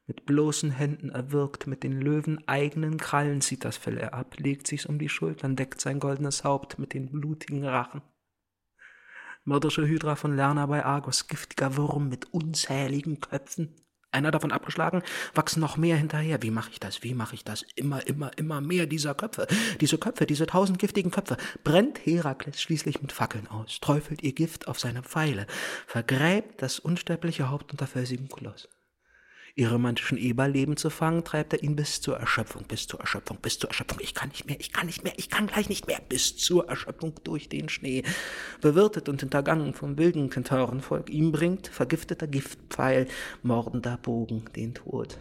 [0.06, 4.66] Mit bloßen Händen erwirkt, mit den Löwen eigenen Krallen zieht das Fell er ab, legt
[4.66, 8.00] sich's um die Schultern, deckt sein goldenes Haupt mit den blutigen Rachen.
[9.44, 13.74] Mörderische Hydra von Lerna bei Argos, giftiger Wurm mit unzähligen Köpfen.
[14.10, 15.02] Einer davon abgeschlagen,
[15.34, 16.42] wachsen noch mehr hinterher.
[16.42, 17.02] Wie mache ich das?
[17.02, 17.64] Wie mache ich das?
[17.74, 19.46] Immer, immer, immer mehr dieser Köpfe.
[19.80, 21.36] Diese Köpfe, diese tausend giftigen Köpfe.
[21.62, 25.46] Brennt Herakles schließlich mit Fackeln aus, träufelt ihr Gift auf seine Pfeile,
[25.86, 28.68] vergräbt das unsterbliche Haupt unter felsigem Koloss.
[29.58, 33.58] Ihr romantischen Eberleben zu fangen, treibt er ihn bis zur Erschöpfung, bis zur Erschöpfung, bis
[33.58, 33.98] zur Erschöpfung.
[34.00, 36.68] Ich kann nicht mehr, ich kann nicht mehr, ich kann gleich nicht mehr, bis zur
[36.68, 38.04] Erschöpfung durch den Schnee.
[38.60, 43.08] Bewirtet und hintergangen vom wilden Kentaurenvolk, ihm bringt vergifteter Giftpfeil,
[43.42, 45.18] mordender Bogen den Tod.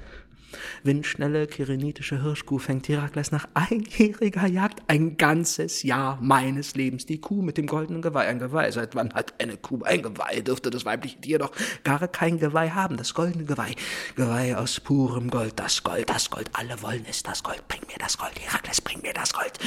[0.84, 7.06] Windschnelle kyrenitische Hirschkuh fängt Herakles nach einjähriger Jagd ein ganzes Jahr meines Lebens.
[7.06, 8.72] Die Kuh mit dem goldenen Geweih, ein Geweih.
[8.72, 10.42] Seit wann hat eine Kuh ein Geweih?
[10.42, 11.52] Dürfte das weibliche Tier doch
[11.84, 12.98] gar kein Geweih haben.
[12.98, 13.76] Das goldene Geweih.
[14.16, 15.54] Geweih aus purem Gold.
[15.58, 16.50] Das Gold, das Gold.
[16.54, 17.24] Alle wollen es.
[17.24, 17.68] Das Gold.
[17.68, 18.40] Bring mir das Gold.
[18.40, 19.60] Herakles, bring mir das Gold.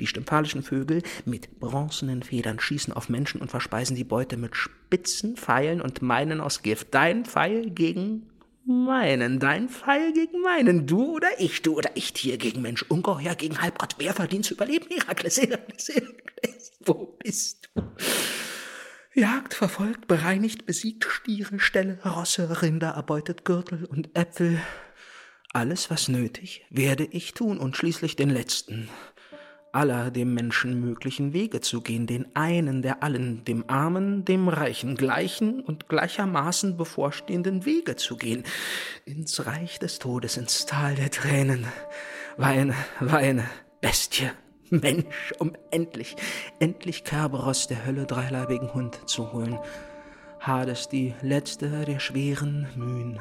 [0.00, 5.36] Die stymphалischen Vögel mit bronzenen Federn schießen auf Menschen und verspeisen die Beute mit spitzen
[5.36, 6.88] Pfeilen und meinen aus Gift.
[6.94, 8.26] Dein Pfeil gegen
[8.68, 13.34] meinen, dein Pfeil gegen meinen, du oder ich, du oder ich, Tier gegen Mensch, Ungeheuer
[13.34, 14.86] gegen Halbgott, wer verdient zu überleben?
[14.90, 17.82] Herakles, Herakles, Herakles, wo bist du?
[19.14, 24.60] Jagd, verfolgt, bereinigt, besiegt, Stiere, Ställe, Rosse, Rinder, erbeutet Gürtel und Äpfel.
[25.52, 28.88] Alles, was nötig, werde ich tun und schließlich den letzten,
[29.72, 34.96] aller dem Menschen möglichen Wege zu gehen, den einen der allen, dem Armen, dem Reichen,
[34.96, 38.44] gleichen und gleichermaßen bevorstehenden Wege zu gehen,
[39.04, 41.66] ins Reich des Todes, ins Tal der Tränen.
[42.36, 43.44] Weine, weine,
[43.80, 44.30] Bestie,
[44.70, 46.16] Mensch, um endlich,
[46.58, 49.58] endlich Kerberos der Hölle dreileibigen Hund zu holen.
[50.40, 53.20] Hades die letzte der schweren Mühen.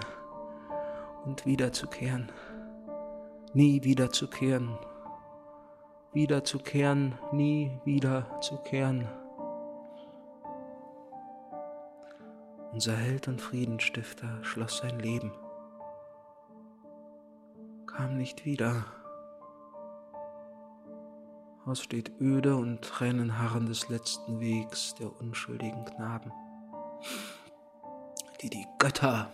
[1.25, 2.31] Und wiederzukehren,
[3.53, 4.77] nie wiederzukehren,
[6.13, 9.07] wiederzukehren, nie wiederzukehren.
[12.71, 15.31] Unser Held und Friedenstifter schloss sein Leben,
[17.85, 18.85] kam nicht wieder.
[21.65, 26.31] Haus steht öde und Tränenharren des letzten Wegs der unschuldigen Knaben,
[28.41, 29.33] die die Götter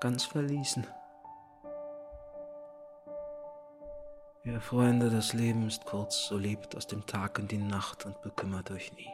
[0.00, 0.86] ganz verließen.
[4.46, 8.22] Ihr Freunde, das Leben ist kurz, so lebt aus dem Tag in die Nacht und
[8.22, 9.10] bekümmert euch nie.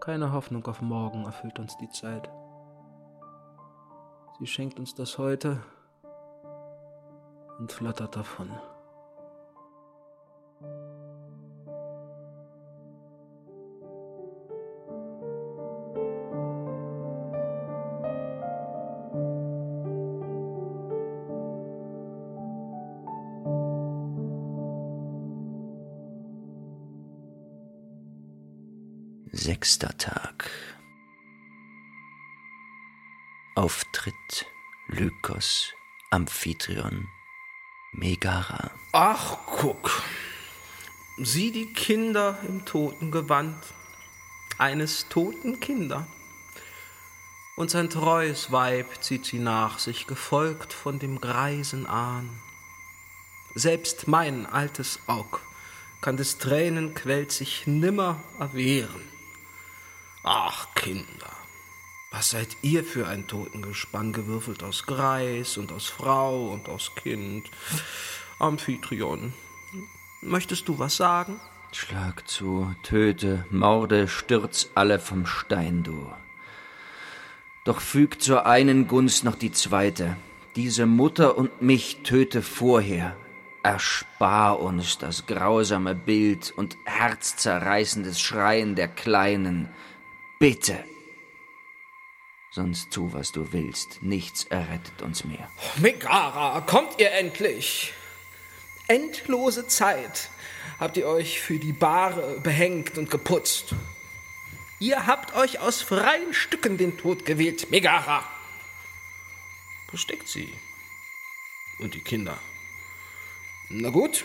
[0.00, 2.28] Keine Hoffnung auf morgen erfüllt uns die Zeit.
[4.38, 5.62] Sie schenkt uns das Heute
[7.58, 8.50] und flattert davon.
[29.60, 30.50] Sechster Tag.
[33.54, 34.46] Auftritt
[34.88, 35.74] Lykos,
[36.10, 37.08] Amphitryon,
[37.92, 38.70] Megara.
[38.92, 40.02] Ach, guck.
[41.18, 43.54] Sieh die Kinder im Totengewand
[44.56, 46.06] eines toten Kinder.
[47.54, 52.30] Und sein treues Weib zieht sie nach sich, gefolgt von dem greisen Ahn.
[53.54, 55.42] Selbst mein altes Aug
[56.00, 59.19] kann des Tränenquell sich nimmer erwehren.
[60.22, 61.32] Ach, Kinder,
[62.10, 67.50] was seid ihr für ein Totengespann, gewürfelt aus Greis und aus Frau und aus Kind?
[68.38, 69.32] Amphitryon,
[70.20, 71.40] möchtest du was sagen?
[71.72, 76.12] Schlag zu, töte, morde, stürz alle vom Stein, du.
[77.64, 80.16] Doch füg zur einen Gunst noch die zweite.
[80.54, 83.16] Diese Mutter und mich töte vorher,
[83.62, 89.70] erspar uns das grausame Bild und herzzerreißendes Schreien der Kleinen.
[90.40, 90.82] Bitte.
[92.50, 94.02] Sonst tu, was du willst.
[94.02, 95.50] Nichts errettet uns mehr.
[95.76, 97.92] Megara, kommt ihr endlich?
[98.88, 100.30] Endlose Zeit
[100.78, 103.74] habt ihr euch für die Bahre behängt und geputzt.
[104.78, 108.24] Ihr habt euch aus freien Stücken den Tod gewählt, Megara.
[109.90, 110.50] Wo steckt sie?
[111.80, 112.38] Und die Kinder?
[113.68, 114.24] Na gut,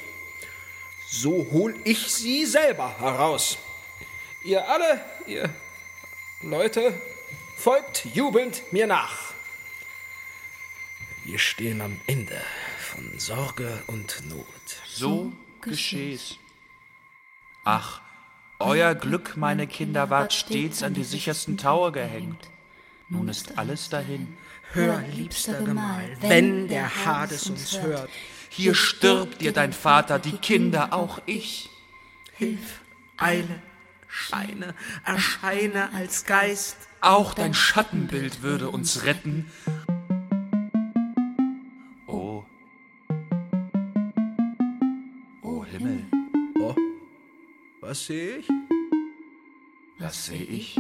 [1.10, 3.58] so hol ich sie selber heraus.
[4.46, 5.54] Ihr alle, ihr
[6.42, 6.94] Leute,
[7.56, 9.34] folgt jubelnd mir nach.
[11.24, 12.40] Wir stehen am Ende
[12.78, 14.46] von Sorge und Not.
[14.86, 15.32] So
[15.62, 16.38] gescheh's.
[17.64, 18.02] Ach,
[18.60, 22.50] euer Glück, meine Kinder, ward stets an die sichersten Taue gehängt.
[23.10, 24.38] Nun ist alles dahin.
[24.74, 28.10] Hör, liebster Gemahl, wenn der Hades uns hört.
[28.50, 31.70] Hier stirbt dir dein Vater, die Kinder, auch ich.
[32.34, 32.82] Hilf,
[33.18, 33.62] eile,
[34.16, 36.78] scheine, erscheine als Geist.
[37.02, 39.52] Auch dein Schattenbild würde uns retten.
[42.08, 42.44] Oh.
[45.44, 46.06] Oh Himmel.
[46.60, 46.76] Oh,
[47.82, 48.48] was sehe ich?
[50.00, 50.76] Was sehe ich?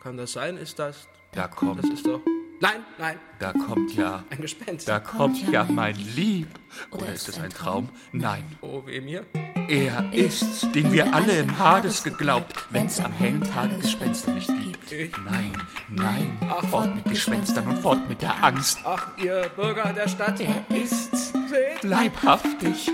[0.00, 0.56] Kann das sein?
[0.58, 1.08] Ist das...
[1.32, 1.82] Da kommt...
[1.82, 2.20] Das ist doch...
[2.60, 3.18] Nein, nein.
[3.38, 4.24] Da kommt ja...
[4.30, 4.88] Ein Gespenst.
[4.88, 6.48] Da kommt ja mein Lieb.
[6.90, 7.88] Oder ist es ein Traum?
[8.12, 8.44] Nein.
[8.60, 9.26] Oh, weh mir.
[9.68, 15.14] Er ist's, den wir alle im Hades geglaubt, wenn's am hellen Tage Gespenster nicht gibt.
[15.26, 15.52] Nein,
[15.90, 16.38] nein,
[16.70, 18.78] fort mit Gespenstern und fort mit der Angst.
[18.84, 21.34] Ach, ihr Bürger der Stadt, er ist's.
[21.50, 22.90] Seht, Leibhaftig,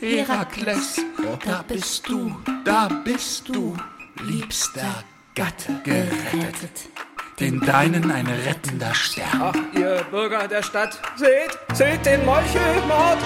[0.00, 1.00] Herakles,
[1.46, 3.74] da bist du, da bist du,
[4.22, 5.02] liebster
[5.34, 6.90] Gatte, gerettet.
[7.40, 9.40] Den deinen ein rettender Stern.
[9.40, 13.18] Ach, ihr Bürger der Stadt, seht, seht den Meuchelmord.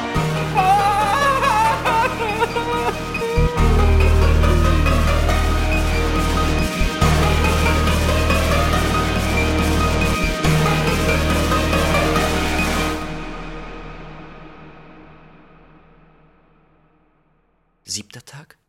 [17.93, 18.62] Siebter Tag?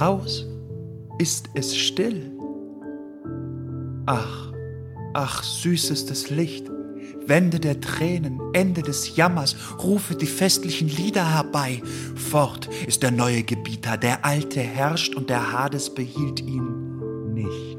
[0.00, 0.46] Haus
[1.18, 2.32] ist es still.
[4.06, 4.50] Ach,
[5.12, 6.70] ach, süßestes Licht,
[7.26, 11.82] Wände der Tränen, Ende des Jammers, rufe die festlichen Lieder herbei.
[12.16, 17.76] Fort ist der neue Gebieter, der Alte herrscht und der Hades behielt ihn nicht.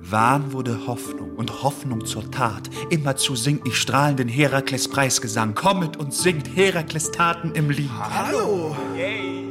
[0.00, 2.68] Wahn wurde Hoffnung und Hoffnung zur Tat.
[2.90, 5.54] Immerzu sing ich strahlenden Herakles Preisgesang.
[5.54, 7.90] Kommet und singt Herakles Taten im Lied.
[7.90, 8.74] Hallo.
[8.96, 9.46] Yay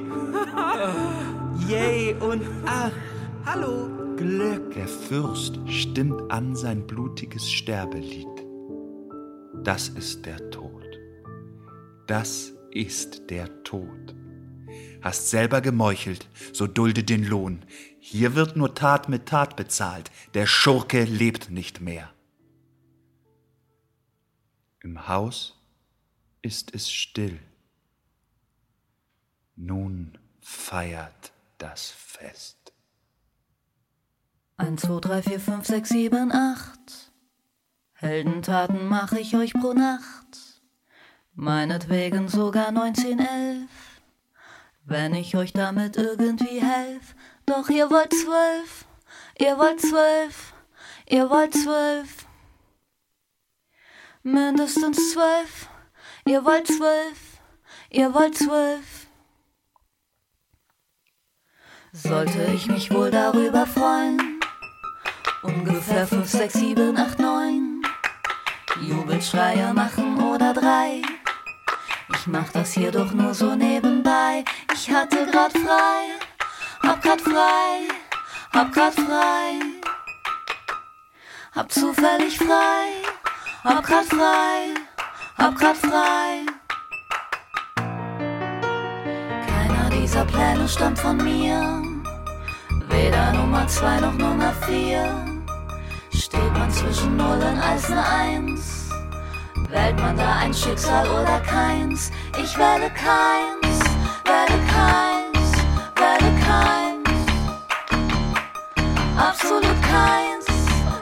[2.21, 2.91] und ach,
[3.45, 3.89] hallo.
[4.17, 4.73] Glück.
[4.73, 8.27] Der Fürst stimmt an sein blutiges Sterbelied.
[9.63, 10.83] Das ist der Tod.
[12.07, 14.15] Das ist der Tod.
[15.01, 17.65] Hast selber gemeuchelt, so dulde den Lohn.
[17.99, 20.11] Hier wird nur Tat mit Tat bezahlt.
[20.33, 22.11] Der Schurke lebt nicht mehr.
[24.81, 25.59] Im Haus
[26.41, 27.39] ist es still.
[29.55, 31.34] Nun feiert
[31.69, 32.73] das Fest.
[34.57, 36.79] 1, 2, 3, 4, 5, 6, 7, 8.
[37.95, 40.61] Heldentaten mach ich euch pro Nacht.
[41.33, 43.69] Meinetwegen sogar 19, 11.
[44.85, 47.15] Wenn ich euch damit irgendwie helf.
[47.47, 48.85] Doch ihr wollt zwölf,
[49.39, 50.53] ihr wollt zwölf,
[51.09, 52.27] ihr wollt zwölf.
[54.23, 55.69] Mindestens zwölf,
[56.25, 57.41] ihr wollt zwölf,
[57.89, 59.04] ihr wollt zwölf.
[62.03, 64.41] Sollte ich mich wohl darüber freuen?
[65.41, 67.81] Ungefähr fünf, sechs, sieben, acht, neun.
[68.81, 71.01] Jubelschreie machen oder drei.
[72.13, 74.43] Ich mach das hier doch nur so nebenbei.
[74.73, 76.19] Ich hatte grad frei,
[76.83, 77.87] hab grad frei,
[78.51, 79.59] hab grad frei.
[81.53, 82.89] Hab zufällig frei,
[83.63, 84.73] hab grad frei,
[85.37, 86.45] hab grad frei.
[89.47, 91.84] Keiner dieser Pläne stammt von mir.
[92.95, 95.03] Weder Nummer zwei noch Nummer vier.
[96.13, 98.89] Steht man zwischen Null und als ne Eins.
[99.69, 102.09] Wählt man da ein Schicksal oder keins?
[102.41, 103.79] Ich wähle keins,
[104.23, 105.47] wähle keins,
[106.01, 107.09] wähle keins.
[109.17, 110.45] Absolut keins,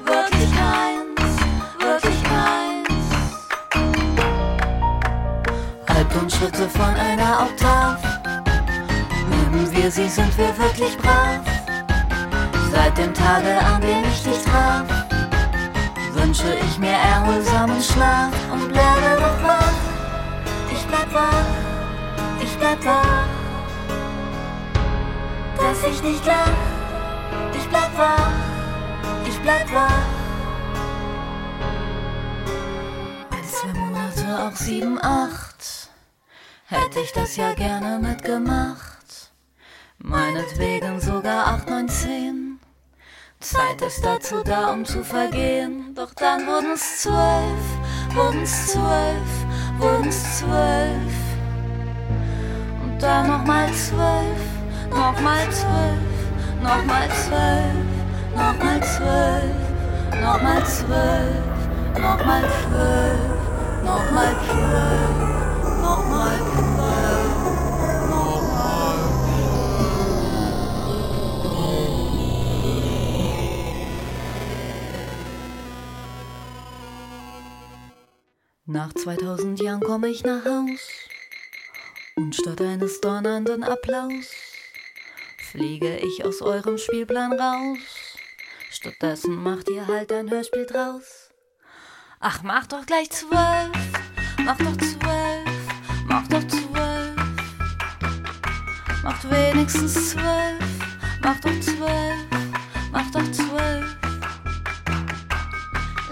[0.03, 1.31] wirklich keins,
[1.79, 2.53] wirklich keins.
[6.29, 7.99] Schritte von einer Oktav.
[9.29, 11.52] Üben wir sie, sind wir wirklich brav.
[12.95, 14.85] Seit dem Tage, an dem ich dich traf,
[16.11, 19.73] wünsche ich mir erholsamen Schlaf und bleibe doch wach.
[20.71, 21.45] Ich bleib wach,
[22.39, 23.25] ich bleib wach.
[25.57, 26.51] Dass ich nicht lach,
[27.57, 28.31] ich bleib wach,
[29.27, 30.05] ich bleib wach.
[33.49, 35.89] Zwei Monate, auch sieben, acht,
[36.67, 39.31] hätte ich das ja gerne mitgemacht.
[39.97, 42.42] Meinetwegen sogar acht, neun, zehn.
[43.43, 45.93] Zeit ist dazu da, um zu vergehen.
[45.95, 49.31] Doch dann wurden es zwölf, wurden es zwölf,
[49.79, 51.13] wurden es zwölf.
[52.81, 54.39] Und dann nochmal zwölf,
[54.89, 57.91] nochmal zwölf, nochmal zwölf,
[58.33, 65.32] nochmal zwölf, nochmal zwölf, nochmal zwölf, nochmal zwölf,
[78.73, 80.79] Nach 2000 Jahren komme ich nach Haus
[82.15, 84.31] und statt eines donnernden Applaus
[85.51, 87.77] fliege ich aus eurem Spielplan raus.
[88.71, 91.29] Stattdessen macht ihr halt ein Hörspiel draus.
[92.19, 93.69] Ach, mach doch gleich zwölf,
[94.43, 95.49] mach doch zwölf,
[96.07, 97.15] mach doch zwölf,
[99.03, 100.65] macht wenigstens zwölf,
[101.21, 102.25] mach doch zwölf,
[102.91, 103.97] mach doch zwölf.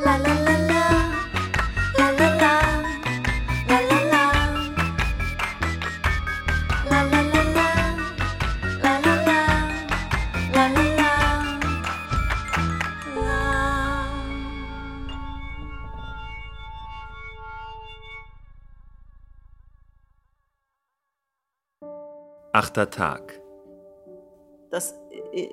[0.05, 0.70] La la la la.
[22.61, 23.41] Achter Tag.
[24.69, 24.93] Das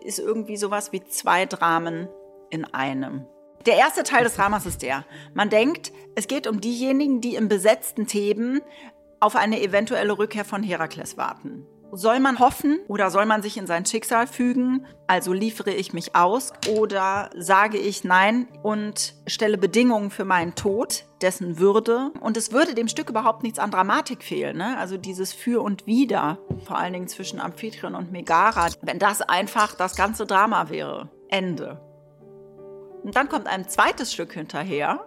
[0.05, 2.07] ist irgendwie sowas wie zwei Dramen
[2.51, 3.25] in einem.
[3.65, 5.07] Der erste Teil des Dramas ist der.
[5.33, 8.61] Man denkt, es geht um diejenigen, die im besetzten Theben
[9.21, 11.67] auf eine eventuelle Rückkehr von Herakles warten.
[11.91, 14.87] Soll man hoffen oder soll man sich in sein Schicksal fügen?
[15.07, 21.07] Also liefere ich mich aus oder sage ich nein und stelle Bedingungen für meinen Tod,
[21.23, 22.11] dessen Würde.
[22.21, 24.59] Und es würde dem Stück überhaupt nichts an Dramatik fehlen.
[24.59, 24.77] Ne?
[24.77, 28.69] Also dieses Für und Wider, vor allen Dingen zwischen Amphitryon und Megara.
[28.83, 31.09] Wenn das einfach das ganze Drama wäre.
[31.31, 31.81] Ende.
[33.03, 35.01] Und dann kommt ein zweites Stück hinterher,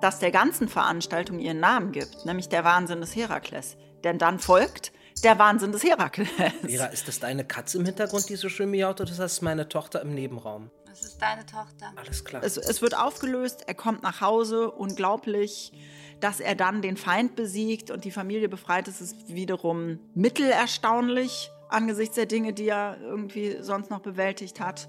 [0.00, 3.76] das der ganzen Veranstaltung ihren Namen gibt, nämlich der Wahnsinn des Herakles.
[4.04, 4.92] Denn dann folgt
[5.24, 6.28] der Wahnsinn des Herakles.
[6.66, 9.68] Vera, ist das deine Katze im Hintergrund, die so schön miaut, oder ist das meine
[9.68, 10.70] Tochter im Nebenraum?
[10.86, 11.92] Das ist deine Tochter.
[11.96, 12.42] Alles klar.
[12.42, 15.72] Es, es wird aufgelöst, er kommt nach Hause, unglaublich,
[16.20, 18.88] dass er dann den Feind besiegt und die Familie befreit.
[18.88, 24.88] Es ist wiederum mittelerstaunlich angesichts der Dinge, die er irgendwie sonst noch bewältigt hat.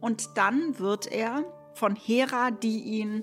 [0.00, 3.22] Und dann wird er von Hera, die ihn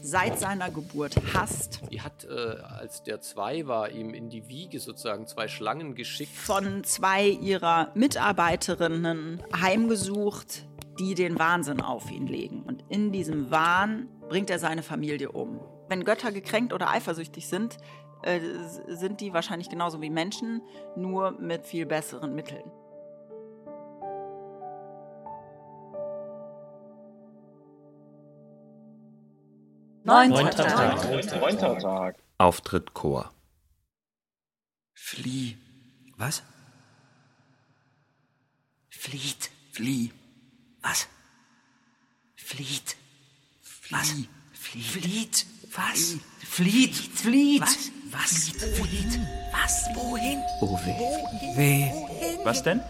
[0.00, 4.80] seit seiner Geburt hasst, Die hat, äh, als der zwei war, ihm in die Wiege
[4.80, 6.34] sozusagen zwei Schlangen geschickt.
[6.34, 10.66] von zwei ihrer Mitarbeiterinnen heimgesucht,
[10.98, 12.62] die den Wahnsinn auf ihn legen.
[12.62, 15.60] Und in diesem Wahn bringt er seine Familie um.
[15.88, 17.78] Wenn Götter gekränkt oder eifersüchtig sind,
[18.22, 18.40] äh,
[18.88, 20.62] sind die wahrscheinlich genauso wie Menschen,
[20.96, 22.70] nur mit viel besseren Mitteln.
[30.04, 31.04] Neunter Tag.
[31.40, 32.16] Neunter Tag.
[32.38, 33.30] Auftritt Chor.
[34.94, 35.56] Flieh.
[36.16, 36.42] Was?
[38.88, 39.50] Flieht.
[39.72, 40.10] Flieh.
[40.82, 41.06] Was?
[42.36, 42.96] Flieht.
[43.90, 44.14] Was?
[44.52, 44.86] Flieht.
[44.86, 45.46] Flieht.
[45.74, 46.16] Was?
[46.46, 46.94] Flieht.
[46.94, 47.62] Flieht.
[47.62, 47.90] Was?
[48.10, 48.48] Was?
[48.50, 49.20] Flieht.
[49.52, 49.84] Was?
[49.94, 50.38] Wohin?
[50.60, 51.56] Oh weh.
[51.56, 52.44] Weh.
[52.44, 52.80] Was denn?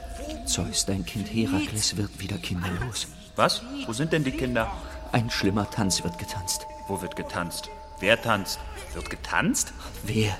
[0.46, 3.08] Zeus, dein Kind Herakles wird wieder kinderlos.
[3.36, 3.62] Was?
[3.86, 4.70] Wo sind denn die Kinder?
[5.12, 6.66] Ein schlimmer Tanz wird getanzt.
[6.90, 7.70] Wo wird getanzt?
[8.00, 8.58] Wer tanzt?
[8.94, 9.72] Wird getanzt?
[10.02, 10.36] Wer?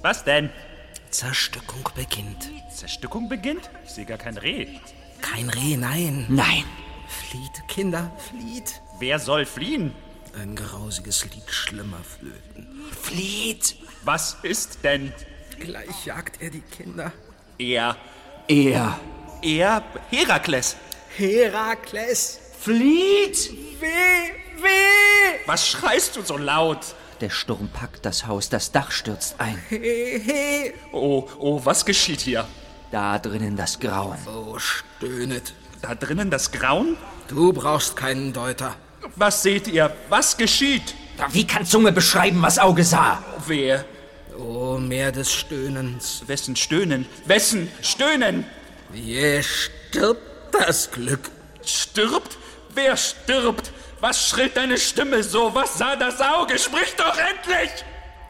[0.00, 0.48] Was denn?
[1.10, 2.52] Zerstückung beginnt.
[2.72, 3.68] Zerstückung beginnt?
[3.84, 4.68] Ich sehe gar kein Reh.
[5.20, 6.24] Kein Reh, nein.
[6.28, 6.62] Nein.
[7.08, 8.80] Flieht, Kinder, flieht.
[9.00, 9.92] Wer soll fliehen?
[10.40, 12.80] Ein grausiges Lied schlimmer Flöten.
[13.02, 13.74] Flieht.
[14.04, 15.12] Was ist denn?
[15.58, 17.12] Gleich jagt er die Kinder.
[17.58, 17.96] Er.
[18.46, 19.00] Er.
[19.42, 19.82] Er?
[20.10, 20.76] Herakles.
[21.16, 22.38] Herakles.
[22.60, 23.50] Flieht.
[23.80, 25.38] Weh, weh.
[25.46, 26.78] Was schreist du so laut?
[27.20, 29.60] Der Sturm packt das Haus, das Dach stürzt ein.
[29.68, 30.72] He, he.
[30.92, 32.46] Oh, oh, was geschieht hier?
[32.90, 34.18] Da drinnen das Grauen.
[34.26, 35.52] Oh, stöhnet.
[35.82, 36.96] Da drinnen das Grauen?
[37.28, 38.76] Du brauchst keinen Deuter.
[39.16, 39.94] Was seht ihr?
[40.08, 40.94] Was geschieht?
[41.32, 43.22] Wie kann Zunge beschreiben, was Auge sah?
[43.46, 43.84] Wer?
[44.38, 46.22] Oh, Oh, mehr des Stöhnens.
[46.28, 47.06] Wessen Stöhnen?
[47.26, 48.44] Wessen Stöhnen?
[48.94, 51.30] Je stirbt das Glück.
[51.64, 52.38] Stirbt?
[52.72, 53.72] Wer stirbt?
[54.00, 55.52] Was schrillt deine Stimme so?
[55.54, 56.56] Was sah das Auge?
[56.58, 57.84] Sprich doch endlich!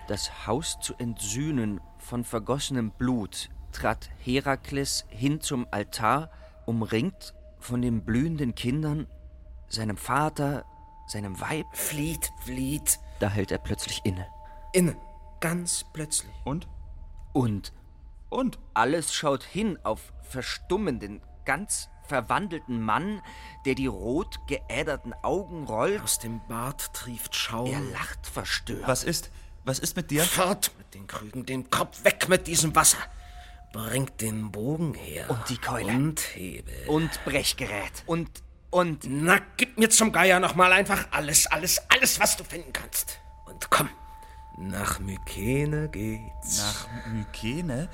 [0.06, 6.30] Das Haus zu entsühnen von vergossenem Blut trat Herakles hin zum Altar,
[6.64, 9.06] umringt von den blühenden Kindern,
[9.68, 10.64] seinem Vater,
[11.06, 11.66] seinem Weib.
[11.74, 12.98] Flieht, flieht.
[13.18, 14.26] Da hält er plötzlich inne.
[14.72, 14.96] Inne.
[15.40, 16.32] Ganz plötzlich.
[16.44, 16.66] Und?
[17.34, 17.74] Und?
[18.30, 18.58] Und?
[18.72, 23.22] Alles schaut hin auf verstummenden, ganz verwandelten Mann,
[23.64, 26.02] der die rot geäderten Augen rollt.
[26.02, 27.72] Aus dem Bart trieft Schaum.
[27.72, 28.86] Er lacht verstört.
[28.86, 29.30] Was ist?
[29.64, 30.24] Was ist mit dir?
[30.24, 32.98] Fort mit den Krügen, den Kopf weg mit diesem Wasser.
[33.72, 35.28] Bringt den Bogen her.
[35.28, 35.92] Und die Keule.
[35.92, 36.88] Und Hebel.
[36.88, 38.02] Und Brechgerät.
[38.06, 39.04] Und, und...
[39.06, 43.20] Na, gib mir zum Geier noch mal einfach alles, alles, alles, was du finden kannst.
[43.44, 43.90] Und komm,
[44.56, 46.58] nach Mykene geht's.
[46.58, 47.90] Nach Mykene?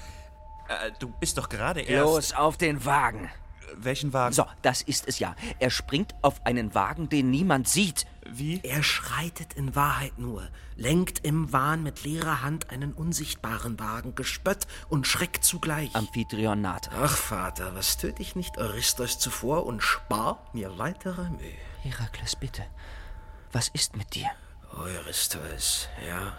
[0.68, 2.04] Äh, du bist doch gerade erst...
[2.04, 3.30] Los auf den Wagen.
[3.76, 4.34] Welchen Wagen?
[4.34, 5.34] So, das ist es ja.
[5.58, 8.06] Er springt auf einen Wagen, den niemand sieht.
[8.26, 8.60] Wie?
[8.62, 14.66] Er schreitet in Wahrheit nur, lenkt im Wahn mit leerer Hand einen unsichtbaren Wagen, Gespött
[14.88, 15.94] und Schreck zugleich.
[15.94, 16.90] Amphitryon naht.
[16.94, 21.52] Ach, Vater, was töte ich nicht Eurystheus zuvor und spar mir weitere Mühe?
[21.82, 22.64] Herakles, bitte.
[23.52, 24.30] Was ist mit dir?
[24.72, 26.32] Eurystheus, ja.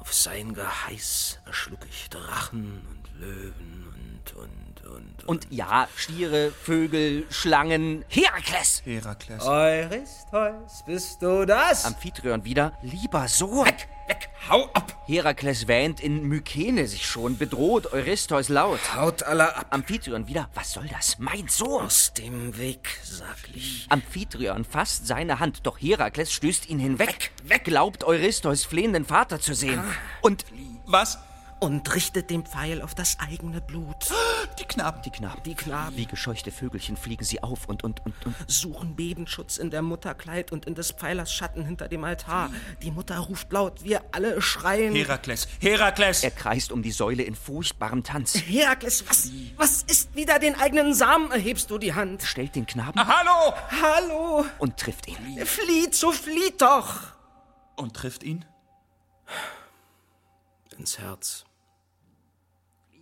[0.00, 5.28] Auf sein Geheiß erschlug ich Drachen und Löwen und, und, und, und.
[5.28, 8.04] Und ja, Stiere, Vögel, Schlangen.
[8.08, 8.82] Herakles!
[8.84, 9.44] Herakles.
[9.44, 11.84] Eurystheus, bist du das?
[11.84, 12.72] Amphitryon wieder.
[12.82, 13.64] Lieber so.
[13.64, 14.96] Weg, weg, hau ab!
[15.06, 18.80] Herakles wähnt in Mykene sich schon, bedroht Eurystheus laut.
[18.94, 19.66] Haut alle ab.
[19.70, 20.48] Amphitryon wieder.
[20.54, 21.18] Was soll das?
[21.18, 21.84] Mein Sohn!
[21.84, 23.86] Aus dem Weg, saglich.
[23.88, 27.30] Amphitryon fasst seine Hand, doch Herakles stößt ihn hinweg.
[27.44, 29.82] Weg, Glaubt Eurystheus flehenden Vater zu sehen.
[30.22, 30.44] Und
[30.86, 31.18] Was?
[31.60, 34.10] Und richtet den Pfeil auf das eigene Blut.
[34.58, 35.02] Die Knaben.
[35.02, 35.42] die Knaben.
[35.42, 38.34] Die Knaben Wie gescheuchte Vögelchen fliegen sie auf und und und und.
[38.46, 42.50] suchen Bebenschutz in der Mutterkleid und in des Pfeilers Schatten hinter dem Altar.
[42.82, 44.94] Die Mutter ruft laut, wir alle schreien.
[44.94, 45.48] Herakles.
[45.60, 46.24] Herakles!
[46.24, 48.34] Er kreist um die Säule in furchtbarem Tanz.
[48.40, 51.30] Herakles, was, was ist wieder den eigenen Samen?
[51.30, 52.22] Erhebst du die Hand?
[52.22, 53.54] Stellt den Knaben Ah, hallo!
[53.82, 54.46] Hallo!
[54.58, 55.44] und trifft ihn.
[55.44, 57.00] Flieht, so flieht doch!
[57.76, 58.46] Und trifft ihn?
[60.78, 61.44] Ins Herz.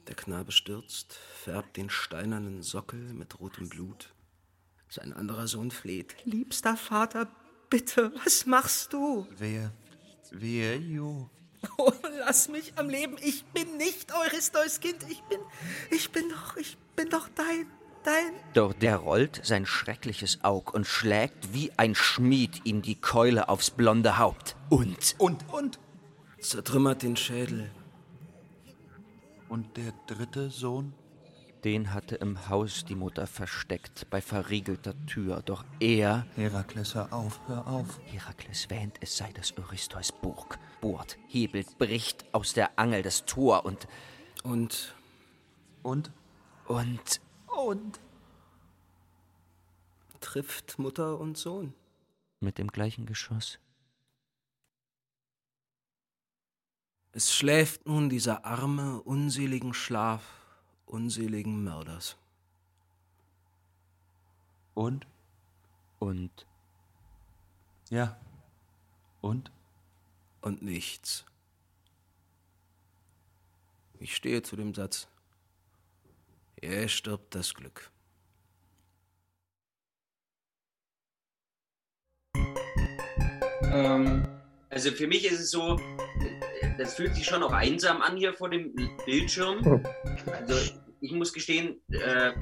[0.09, 4.14] Der Knabe stürzt, färbt den steinernen Sockel mit rotem Blut.
[4.88, 6.16] Sein anderer Sohn fleht.
[6.24, 7.28] Liebster Vater,
[7.68, 9.26] bitte, was machst du?
[9.36, 9.70] Wer?
[10.30, 11.28] Wer, you?
[11.76, 13.16] Oh, lass mich am Leben.
[13.20, 15.04] Ich bin nicht Eurystheus Kind.
[15.11, 15.40] Ich bin,
[15.90, 17.66] ich bin doch, ich bin doch dein,
[18.04, 18.32] dein.
[18.54, 23.70] Doch der rollt sein schreckliches Aug und schlägt wie ein Schmied ihm die Keule aufs
[23.70, 24.56] blonde Haupt.
[24.70, 25.78] Und Und, und?
[26.40, 27.70] Zertrümmert den Schädel.
[29.49, 30.94] Und der dritte Sohn?
[31.64, 35.42] den hatte im Haus die Mutter versteckt, bei verriegelter Tür.
[35.44, 37.99] Doch er, Herakles, hör auf, hör auf.
[38.05, 43.64] Herakles wähnt, es sei des Eurystheus Burg, bohrt, hebelt, bricht aus der Angel das Tor
[43.64, 43.88] und,
[44.44, 44.94] Und
[45.82, 46.12] Und?
[46.66, 48.01] und, Und?
[50.20, 51.74] trifft Mutter und Sohn.
[52.40, 53.59] mit dem gleichen Geschoss.
[57.19, 60.23] Es schläft nun dieser arme, unseligen Schlaf
[60.87, 62.16] unseligen Mörders.
[64.75, 65.05] Und?
[65.99, 66.47] Und
[67.91, 68.16] Ja.
[69.21, 69.51] Und?
[70.43, 71.25] Und nichts.
[73.99, 75.09] Ich stehe zu dem Satz.
[76.55, 77.91] Er stirbt das Glück.
[83.73, 84.38] Ähm,
[84.71, 85.81] Also für mich ist es so,
[86.77, 88.75] das fühlt sich schon auch einsam an hier vor dem
[89.07, 89.83] Bildschirm.
[90.33, 90.55] Also
[91.01, 92.33] ich muss gestehen, äh,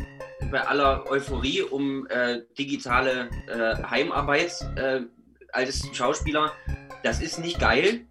[0.51, 5.03] bei aller Euphorie um äh, digitale äh, Heimarbeit äh,
[5.53, 6.53] als Schauspieler,
[7.03, 8.07] das ist nicht geil.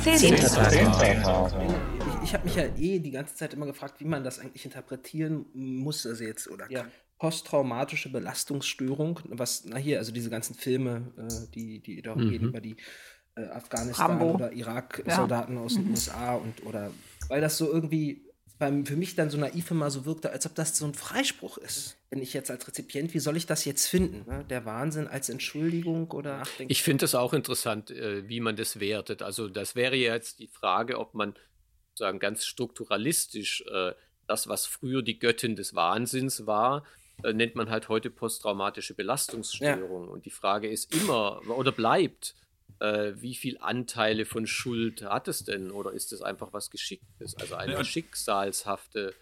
[0.00, 1.79] Zehnter Tag.
[2.30, 5.46] Ich, habe mich ja eh die ganze Zeit immer gefragt, wie man das eigentlich interpretieren
[5.52, 6.86] muss, also jetzt, oder Ja.
[7.18, 12.28] posttraumatische Belastungsstörung, was, na hier, also diese ganzen Filme, äh, die, die darum Mhm.
[12.28, 12.76] gehen, über die
[13.34, 14.34] äh, Afghanistan Rambo.
[14.34, 14.58] oder Ja.
[14.58, 15.94] Irak-Soldaten aus den Mhm.
[15.94, 16.92] USA und oder
[17.28, 18.24] weil das so irgendwie
[18.58, 21.58] beim, für mich dann so naiv immer so wirkte, als ob das so ein Freispruch
[21.58, 21.96] ist.
[22.10, 24.30] Wenn ich jetzt als Rezipient, wie soll ich das jetzt finden?
[24.30, 24.44] Ne?
[24.44, 26.70] Der Wahnsinn als Entschuldigung oder Nachdenken?
[26.70, 29.22] Ich finde es auch interessant, äh, wie man das wertet.
[29.22, 31.34] Also das wäre jetzt die Frage, ob man
[32.00, 33.92] sagen ganz strukturalistisch äh,
[34.26, 36.84] das, was früher die Göttin des Wahnsinns war,
[37.22, 40.08] äh, nennt man halt heute posttraumatische Belastungsstörung.
[40.08, 42.34] Und die Frage ist immer oder bleibt,
[42.80, 45.70] äh, wie viel Anteile von Schuld hat es denn?
[45.70, 47.36] Oder ist es einfach was Geschicktes?
[47.36, 47.84] Also eine Ja.
[47.84, 49.14] schicksalshafte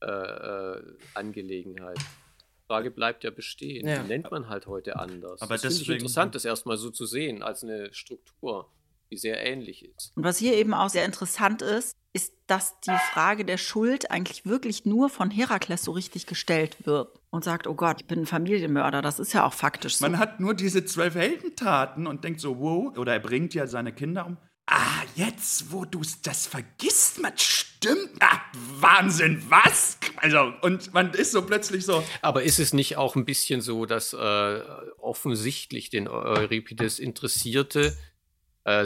[0.00, 0.82] äh, äh,
[1.14, 1.98] Angelegenheit.
[1.98, 3.86] Die Frage bleibt ja bestehen.
[3.88, 4.02] Ja.
[4.02, 5.40] Die nennt man halt heute anders.
[5.42, 8.70] Aber das finde ich deswegen- interessant, das erstmal so zu sehen, als eine Struktur,
[9.10, 10.12] die sehr ähnlich ist.
[10.16, 14.46] Und was hier eben auch sehr interessant ist, ist, dass die Frage der Schuld eigentlich
[14.46, 18.26] wirklich nur von Herakles so richtig gestellt wird und sagt, oh Gott, ich bin ein
[18.26, 19.02] Familienmörder.
[19.02, 20.08] Das ist ja auch faktisch so.
[20.08, 22.96] Man hat nur diese zwölf Heldentaten und denkt so, wow.
[22.96, 24.38] Oder er bringt ja seine Kinder um.
[24.70, 28.10] Ah, jetzt, wo du das vergisst, man stimmt.
[28.20, 28.40] Ah,
[28.80, 29.98] Wahnsinn, was?
[30.16, 32.04] Also, und man ist so plötzlich so.
[32.20, 34.60] Aber ist es nicht auch ein bisschen so, dass äh,
[34.98, 37.96] offensichtlich den Euripides interessierte,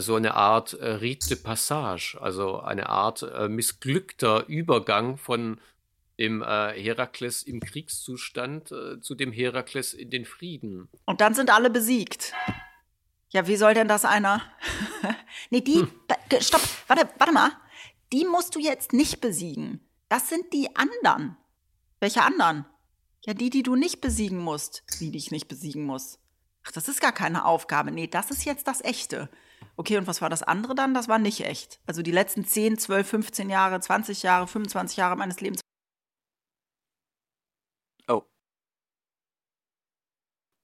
[0.01, 5.61] so eine Art äh, Rite de Passage, also eine Art äh, missglückter Übergang von
[6.19, 10.89] dem äh, Herakles im Kriegszustand äh, zu dem Herakles in den Frieden?
[11.07, 12.33] Und dann sind alle besiegt.
[13.31, 14.43] Ja, wie soll denn das einer?
[15.51, 15.87] nee, die.
[16.09, 17.51] da- ge- Stopp, warte, warte mal.
[18.13, 19.81] Die musst du jetzt nicht besiegen.
[20.11, 21.37] Das sind die anderen.
[21.99, 22.67] Welche anderen?
[23.25, 24.83] Ja, die, die du nicht besiegen musst.
[24.99, 26.19] Wie die ich nicht besiegen muss.
[26.67, 27.91] Ach, das ist gar keine Aufgabe.
[27.91, 29.31] Nee, das ist jetzt das Echte.
[29.83, 30.95] Okay, und was war das andere dann?
[30.95, 31.81] Das war nicht echt.
[31.87, 35.61] Also die letzten 10, 12, 15 Jahre, 20 Jahre, 25 Jahre meines Lebens.
[38.07, 38.23] Oh.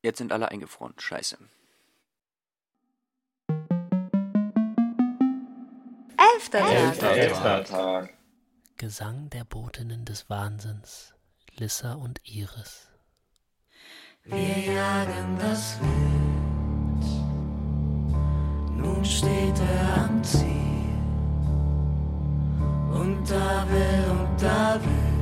[0.04, 0.94] Jetzt sind alle eingefroren.
[0.96, 1.36] Scheiße.
[6.16, 7.16] Elfter Tag.
[7.16, 8.14] Elfter Tag.
[8.76, 11.12] Gesang der Botinnen des Wahnsinns,
[11.56, 12.88] Lissa und Iris.
[14.22, 16.27] Wir jagen das Wild,
[18.78, 20.46] nun steht er am Ziel.
[22.92, 25.18] Und da will, und da will,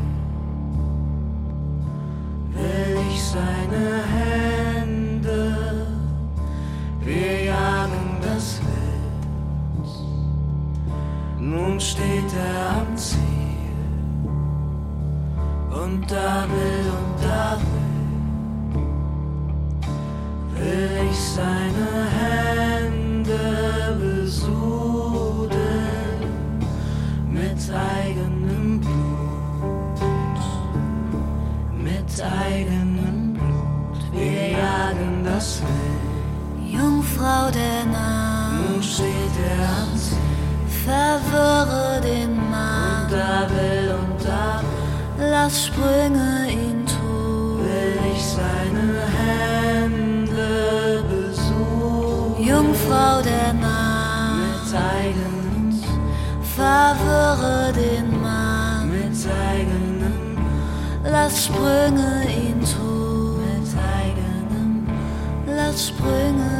[2.54, 5.42] will ich seine Hände.
[7.00, 9.90] Wir jagen das Wild,
[11.40, 13.20] nun steht er am Ziel.
[15.70, 16.76] Und da will,
[37.57, 39.16] Am Ziel.
[40.86, 43.04] verwirre den Mann.
[43.04, 44.61] Und da will, und da
[45.18, 47.59] Lass Sprünge ihn tun.
[47.64, 48.88] will ich seine
[49.18, 52.44] Hände besuchen.
[52.44, 54.72] Jungfrau der Nacht, Mit
[56.57, 58.88] verwirre den Mann.
[58.90, 59.16] mit
[59.48, 60.36] eigenem,
[61.04, 62.11] Lass Sprünge
[62.44, 63.40] ihn tun.
[63.40, 64.86] mit eigenem,
[65.46, 66.55] Lass Sprünge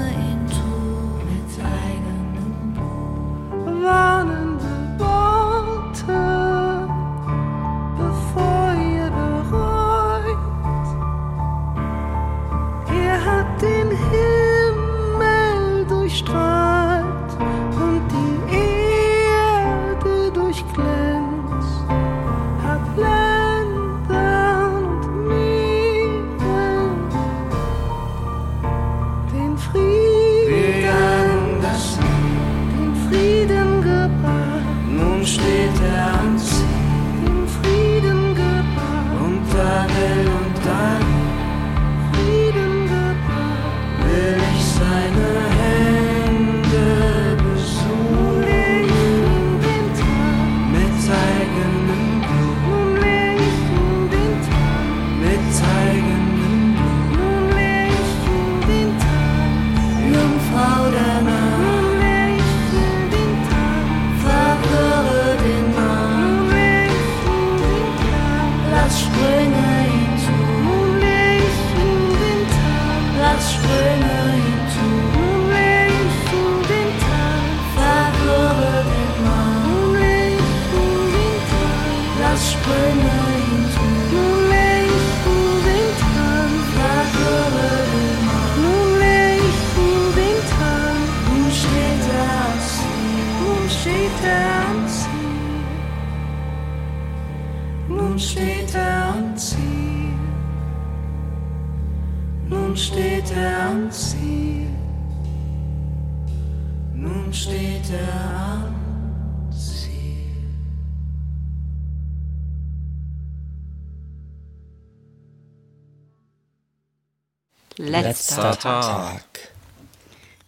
[118.59, 119.53] Tag.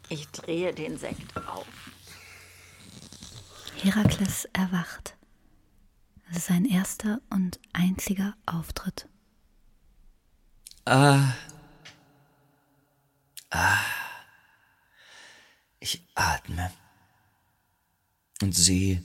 [0.09, 1.67] Ich drehe den Sekt auf.
[3.83, 5.17] Herakles erwacht.
[6.31, 9.09] Es ist sein erster und einziger Auftritt.
[10.85, 11.33] Ah.
[13.51, 13.79] Ah.
[15.81, 16.71] Ich atme
[18.43, 19.03] und sehe,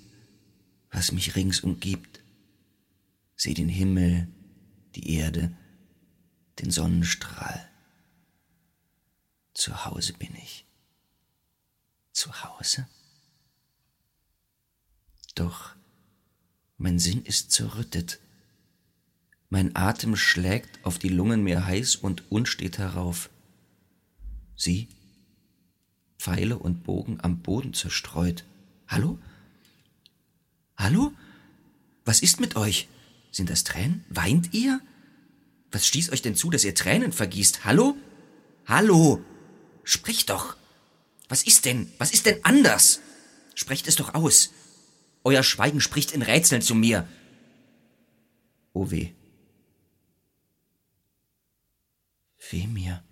[0.92, 2.24] was mich rings umgibt.
[3.36, 4.28] Sehe den Himmel,
[4.96, 5.56] die Erde,
[6.60, 7.70] den Sonnenstrahl.
[9.54, 10.66] Zu Hause bin ich.
[12.12, 12.88] Zu Hause?
[15.36, 15.76] Doch
[16.78, 18.20] mein Sinn ist zerrüttet.
[19.50, 23.30] Mein Atem schlägt auf die Lungen mir heiß und unstet herauf.
[24.56, 24.88] Sie,
[26.18, 28.44] Pfeile und Bogen am Boden zerstreut.
[28.88, 29.20] Hallo?
[30.78, 31.14] Hallo?
[32.06, 32.88] Was ist mit euch?
[33.32, 34.04] Sind das Tränen?
[34.10, 34.80] Weint ihr?
[35.72, 37.66] Was stieß euch denn zu, dass ihr Tränen vergießt?
[37.66, 37.96] Hallo?
[38.66, 39.24] Hallo?
[39.84, 40.56] Sprecht doch.
[41.30, 41.92] Was ist denn?
[41.98, 43.02] Was ist denn anders?
[43.56, 44.52] Sprecht es doch aus.
[45.24, 47.08] Euer Schweigen spricht in Rätseln zu mir.
[48.74, 49.14] Oh weh.
[52.50, 53.04] Weh mir.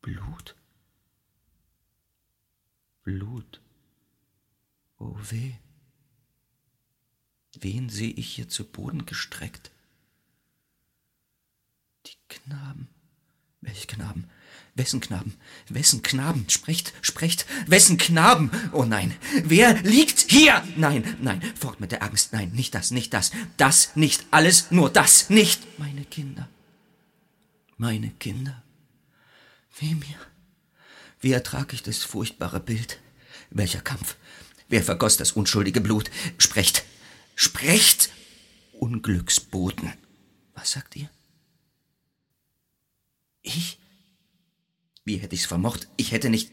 [0.00, 0.56] Blut.
[3.02, 3.60] Blut.
[4.98, 5.54] Oh weh.
[7.60, 9.70] Wen sehe ich hier zu Boden gestreckt?
[12.06, 12.88] Die Knaben.
[13.60, 14.30] Welche Knaben?
[14.76, 15.34] Wessen Knaben?
[15.68, 16.50] Wessen Knaben?
[16.50, 17.46] Sprecht, sprecht.
[17.68, 18.50] Wessen Knaben?
[18.72, 19.14] Oh nein.
[19.44, 20.66] Wer liegt hier?
[20.76, 21.40] Nein, nein.
[21.58, 22.32] Fort mit der Angst.
[22.32, 23.30] Nein, nicht das, nicht das.
[23.56, 24.26] Das nicht.
[24.32, 25.78] Alles, nur das nicht.
[25.78, 26.48] Meine Kinder.
[27.76, 28.62] Meine Kinder.
[29.78, 30.18] Weh mir.
[31.20, 32.98] Wie ertrag ich das furchtbare Bild?
[33.50, 34.16] Welcher Kampf?
[34.68, 36.10] Wer vergoss das unschuldige Blut?
[36.36, 36.84] Sprecht.
[37.36, 38.10] Sprecht.
[38.72, 39.92] Unglücksboten.
[40.54, 41.08] Was sagt ihr?
[43.42, 43.78] Ich?
[45.04, 45.88] Wie hätte ich's vermocht?
[45.96, 46.50] Ich hätte nicht.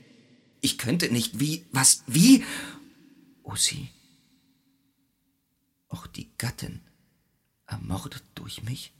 [0.61, 1.39] Ich könnte nicht.
[1.39, 1.65] Wie?
[1.71, 2.03] Was?
[2.07, 2.43] Wie?
[3.43, 3.89] Oh, sie.
[5.89, 6.81] Auch die Gattin.
[7.65, 8.93] Ermordet durch mich?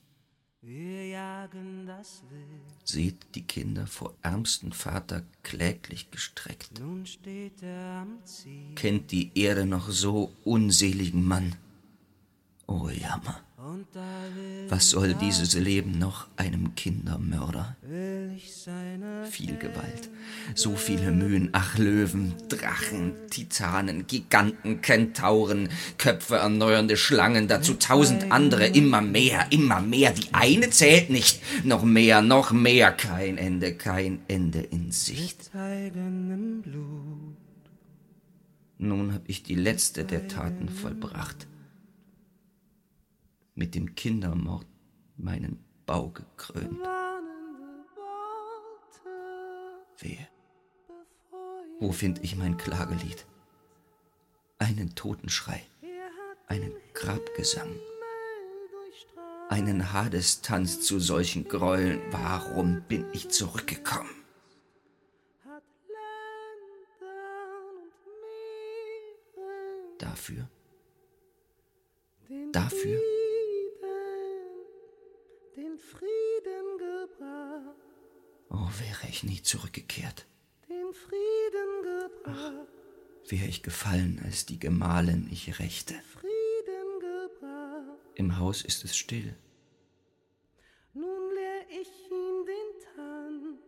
[2.83, 6.69] Seht die Kinder vor ärmsten Vater kläglich gestreckt.
[8.75, 11.55] Kennt die Erde noch so unseligen Mann?
[12.67, 13.43] Oh Jammer.
[14.69, 17.75] Was soll dieses Leben noch einem Kindermörder?
[19.29, 20.09] Viel Gewalt,
[20.55, 28.67] so viele Mühen, ach Löwen, Drachen, Titanen, Giganten, Kentauren, Köpfe erneuernde Schlangen, dazu tausend andere,
[28.67, 34.19] immer mehr, immer mehr, die eine zählt nicht, noch mehr, noch mehr, kein Ende, kein
[34.27, 35.51] Ende in Sicht.
[38.77, 41.47] Nun hab ich die letzte der Taten vollbracht,
[43.61, 44.65] mit dem Kindermord
[45.17, 46.79] meinen Bau gekrönt.
[49.99, 50.27] Wehe.
[51.79, 53.27] Wo find ich mein Klagelied?
[54.57, 55.61] Einen Totenschrei,
[56.47, 57.75] einen Grabgesang,
[59.49, 62.01] einen Hadestanz zu solchen Gräueln.
[62.09, 64.09] Warum bin ich zurückgekommen?
[69.99, 70.49] Dafür?
[72.51, 73.20] Dafür?
[75.55, 77.75] Den Frieden gebracht.
[78.49, 80.25] Oh, wäre ich nie zurückgekehrt.
[80.69, 82.67] Den Frieden gebracht.
[83.27, 85.93] Wäre ich gefallen, als die Gemahlin ich rächte.
[86.13, 87.99] Frieden gebracht.
[88.15, 89.35] Im Haus ist es still.
[90.93, 93.59] Nun lehr ich ihm den Tanz.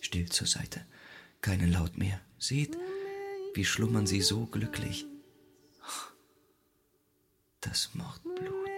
[0.00, 0.86] Still zur Seite.
[1.42, 2.20] Keine Laut mehr.
[2.38, 2.78] Seht,
[3.54, 5.06] wie schlummern sie so glücklich.
[7.60, 8.68] Das Mordblut.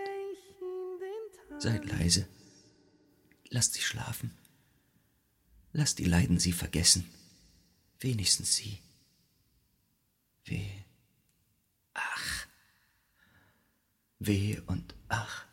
[1.59, 2.27] Seid leise.
[3.51, 4.31] Lasst sie schlafen.
[5.73, 7.09] Lasst die Leiden sie vergessen.
[7.99, 8.79] Wenigstens sie.
[10.45, 10.71] Weh.
[11.93, 12.47] Ach.
[14.21, 15.50] Weh und ach.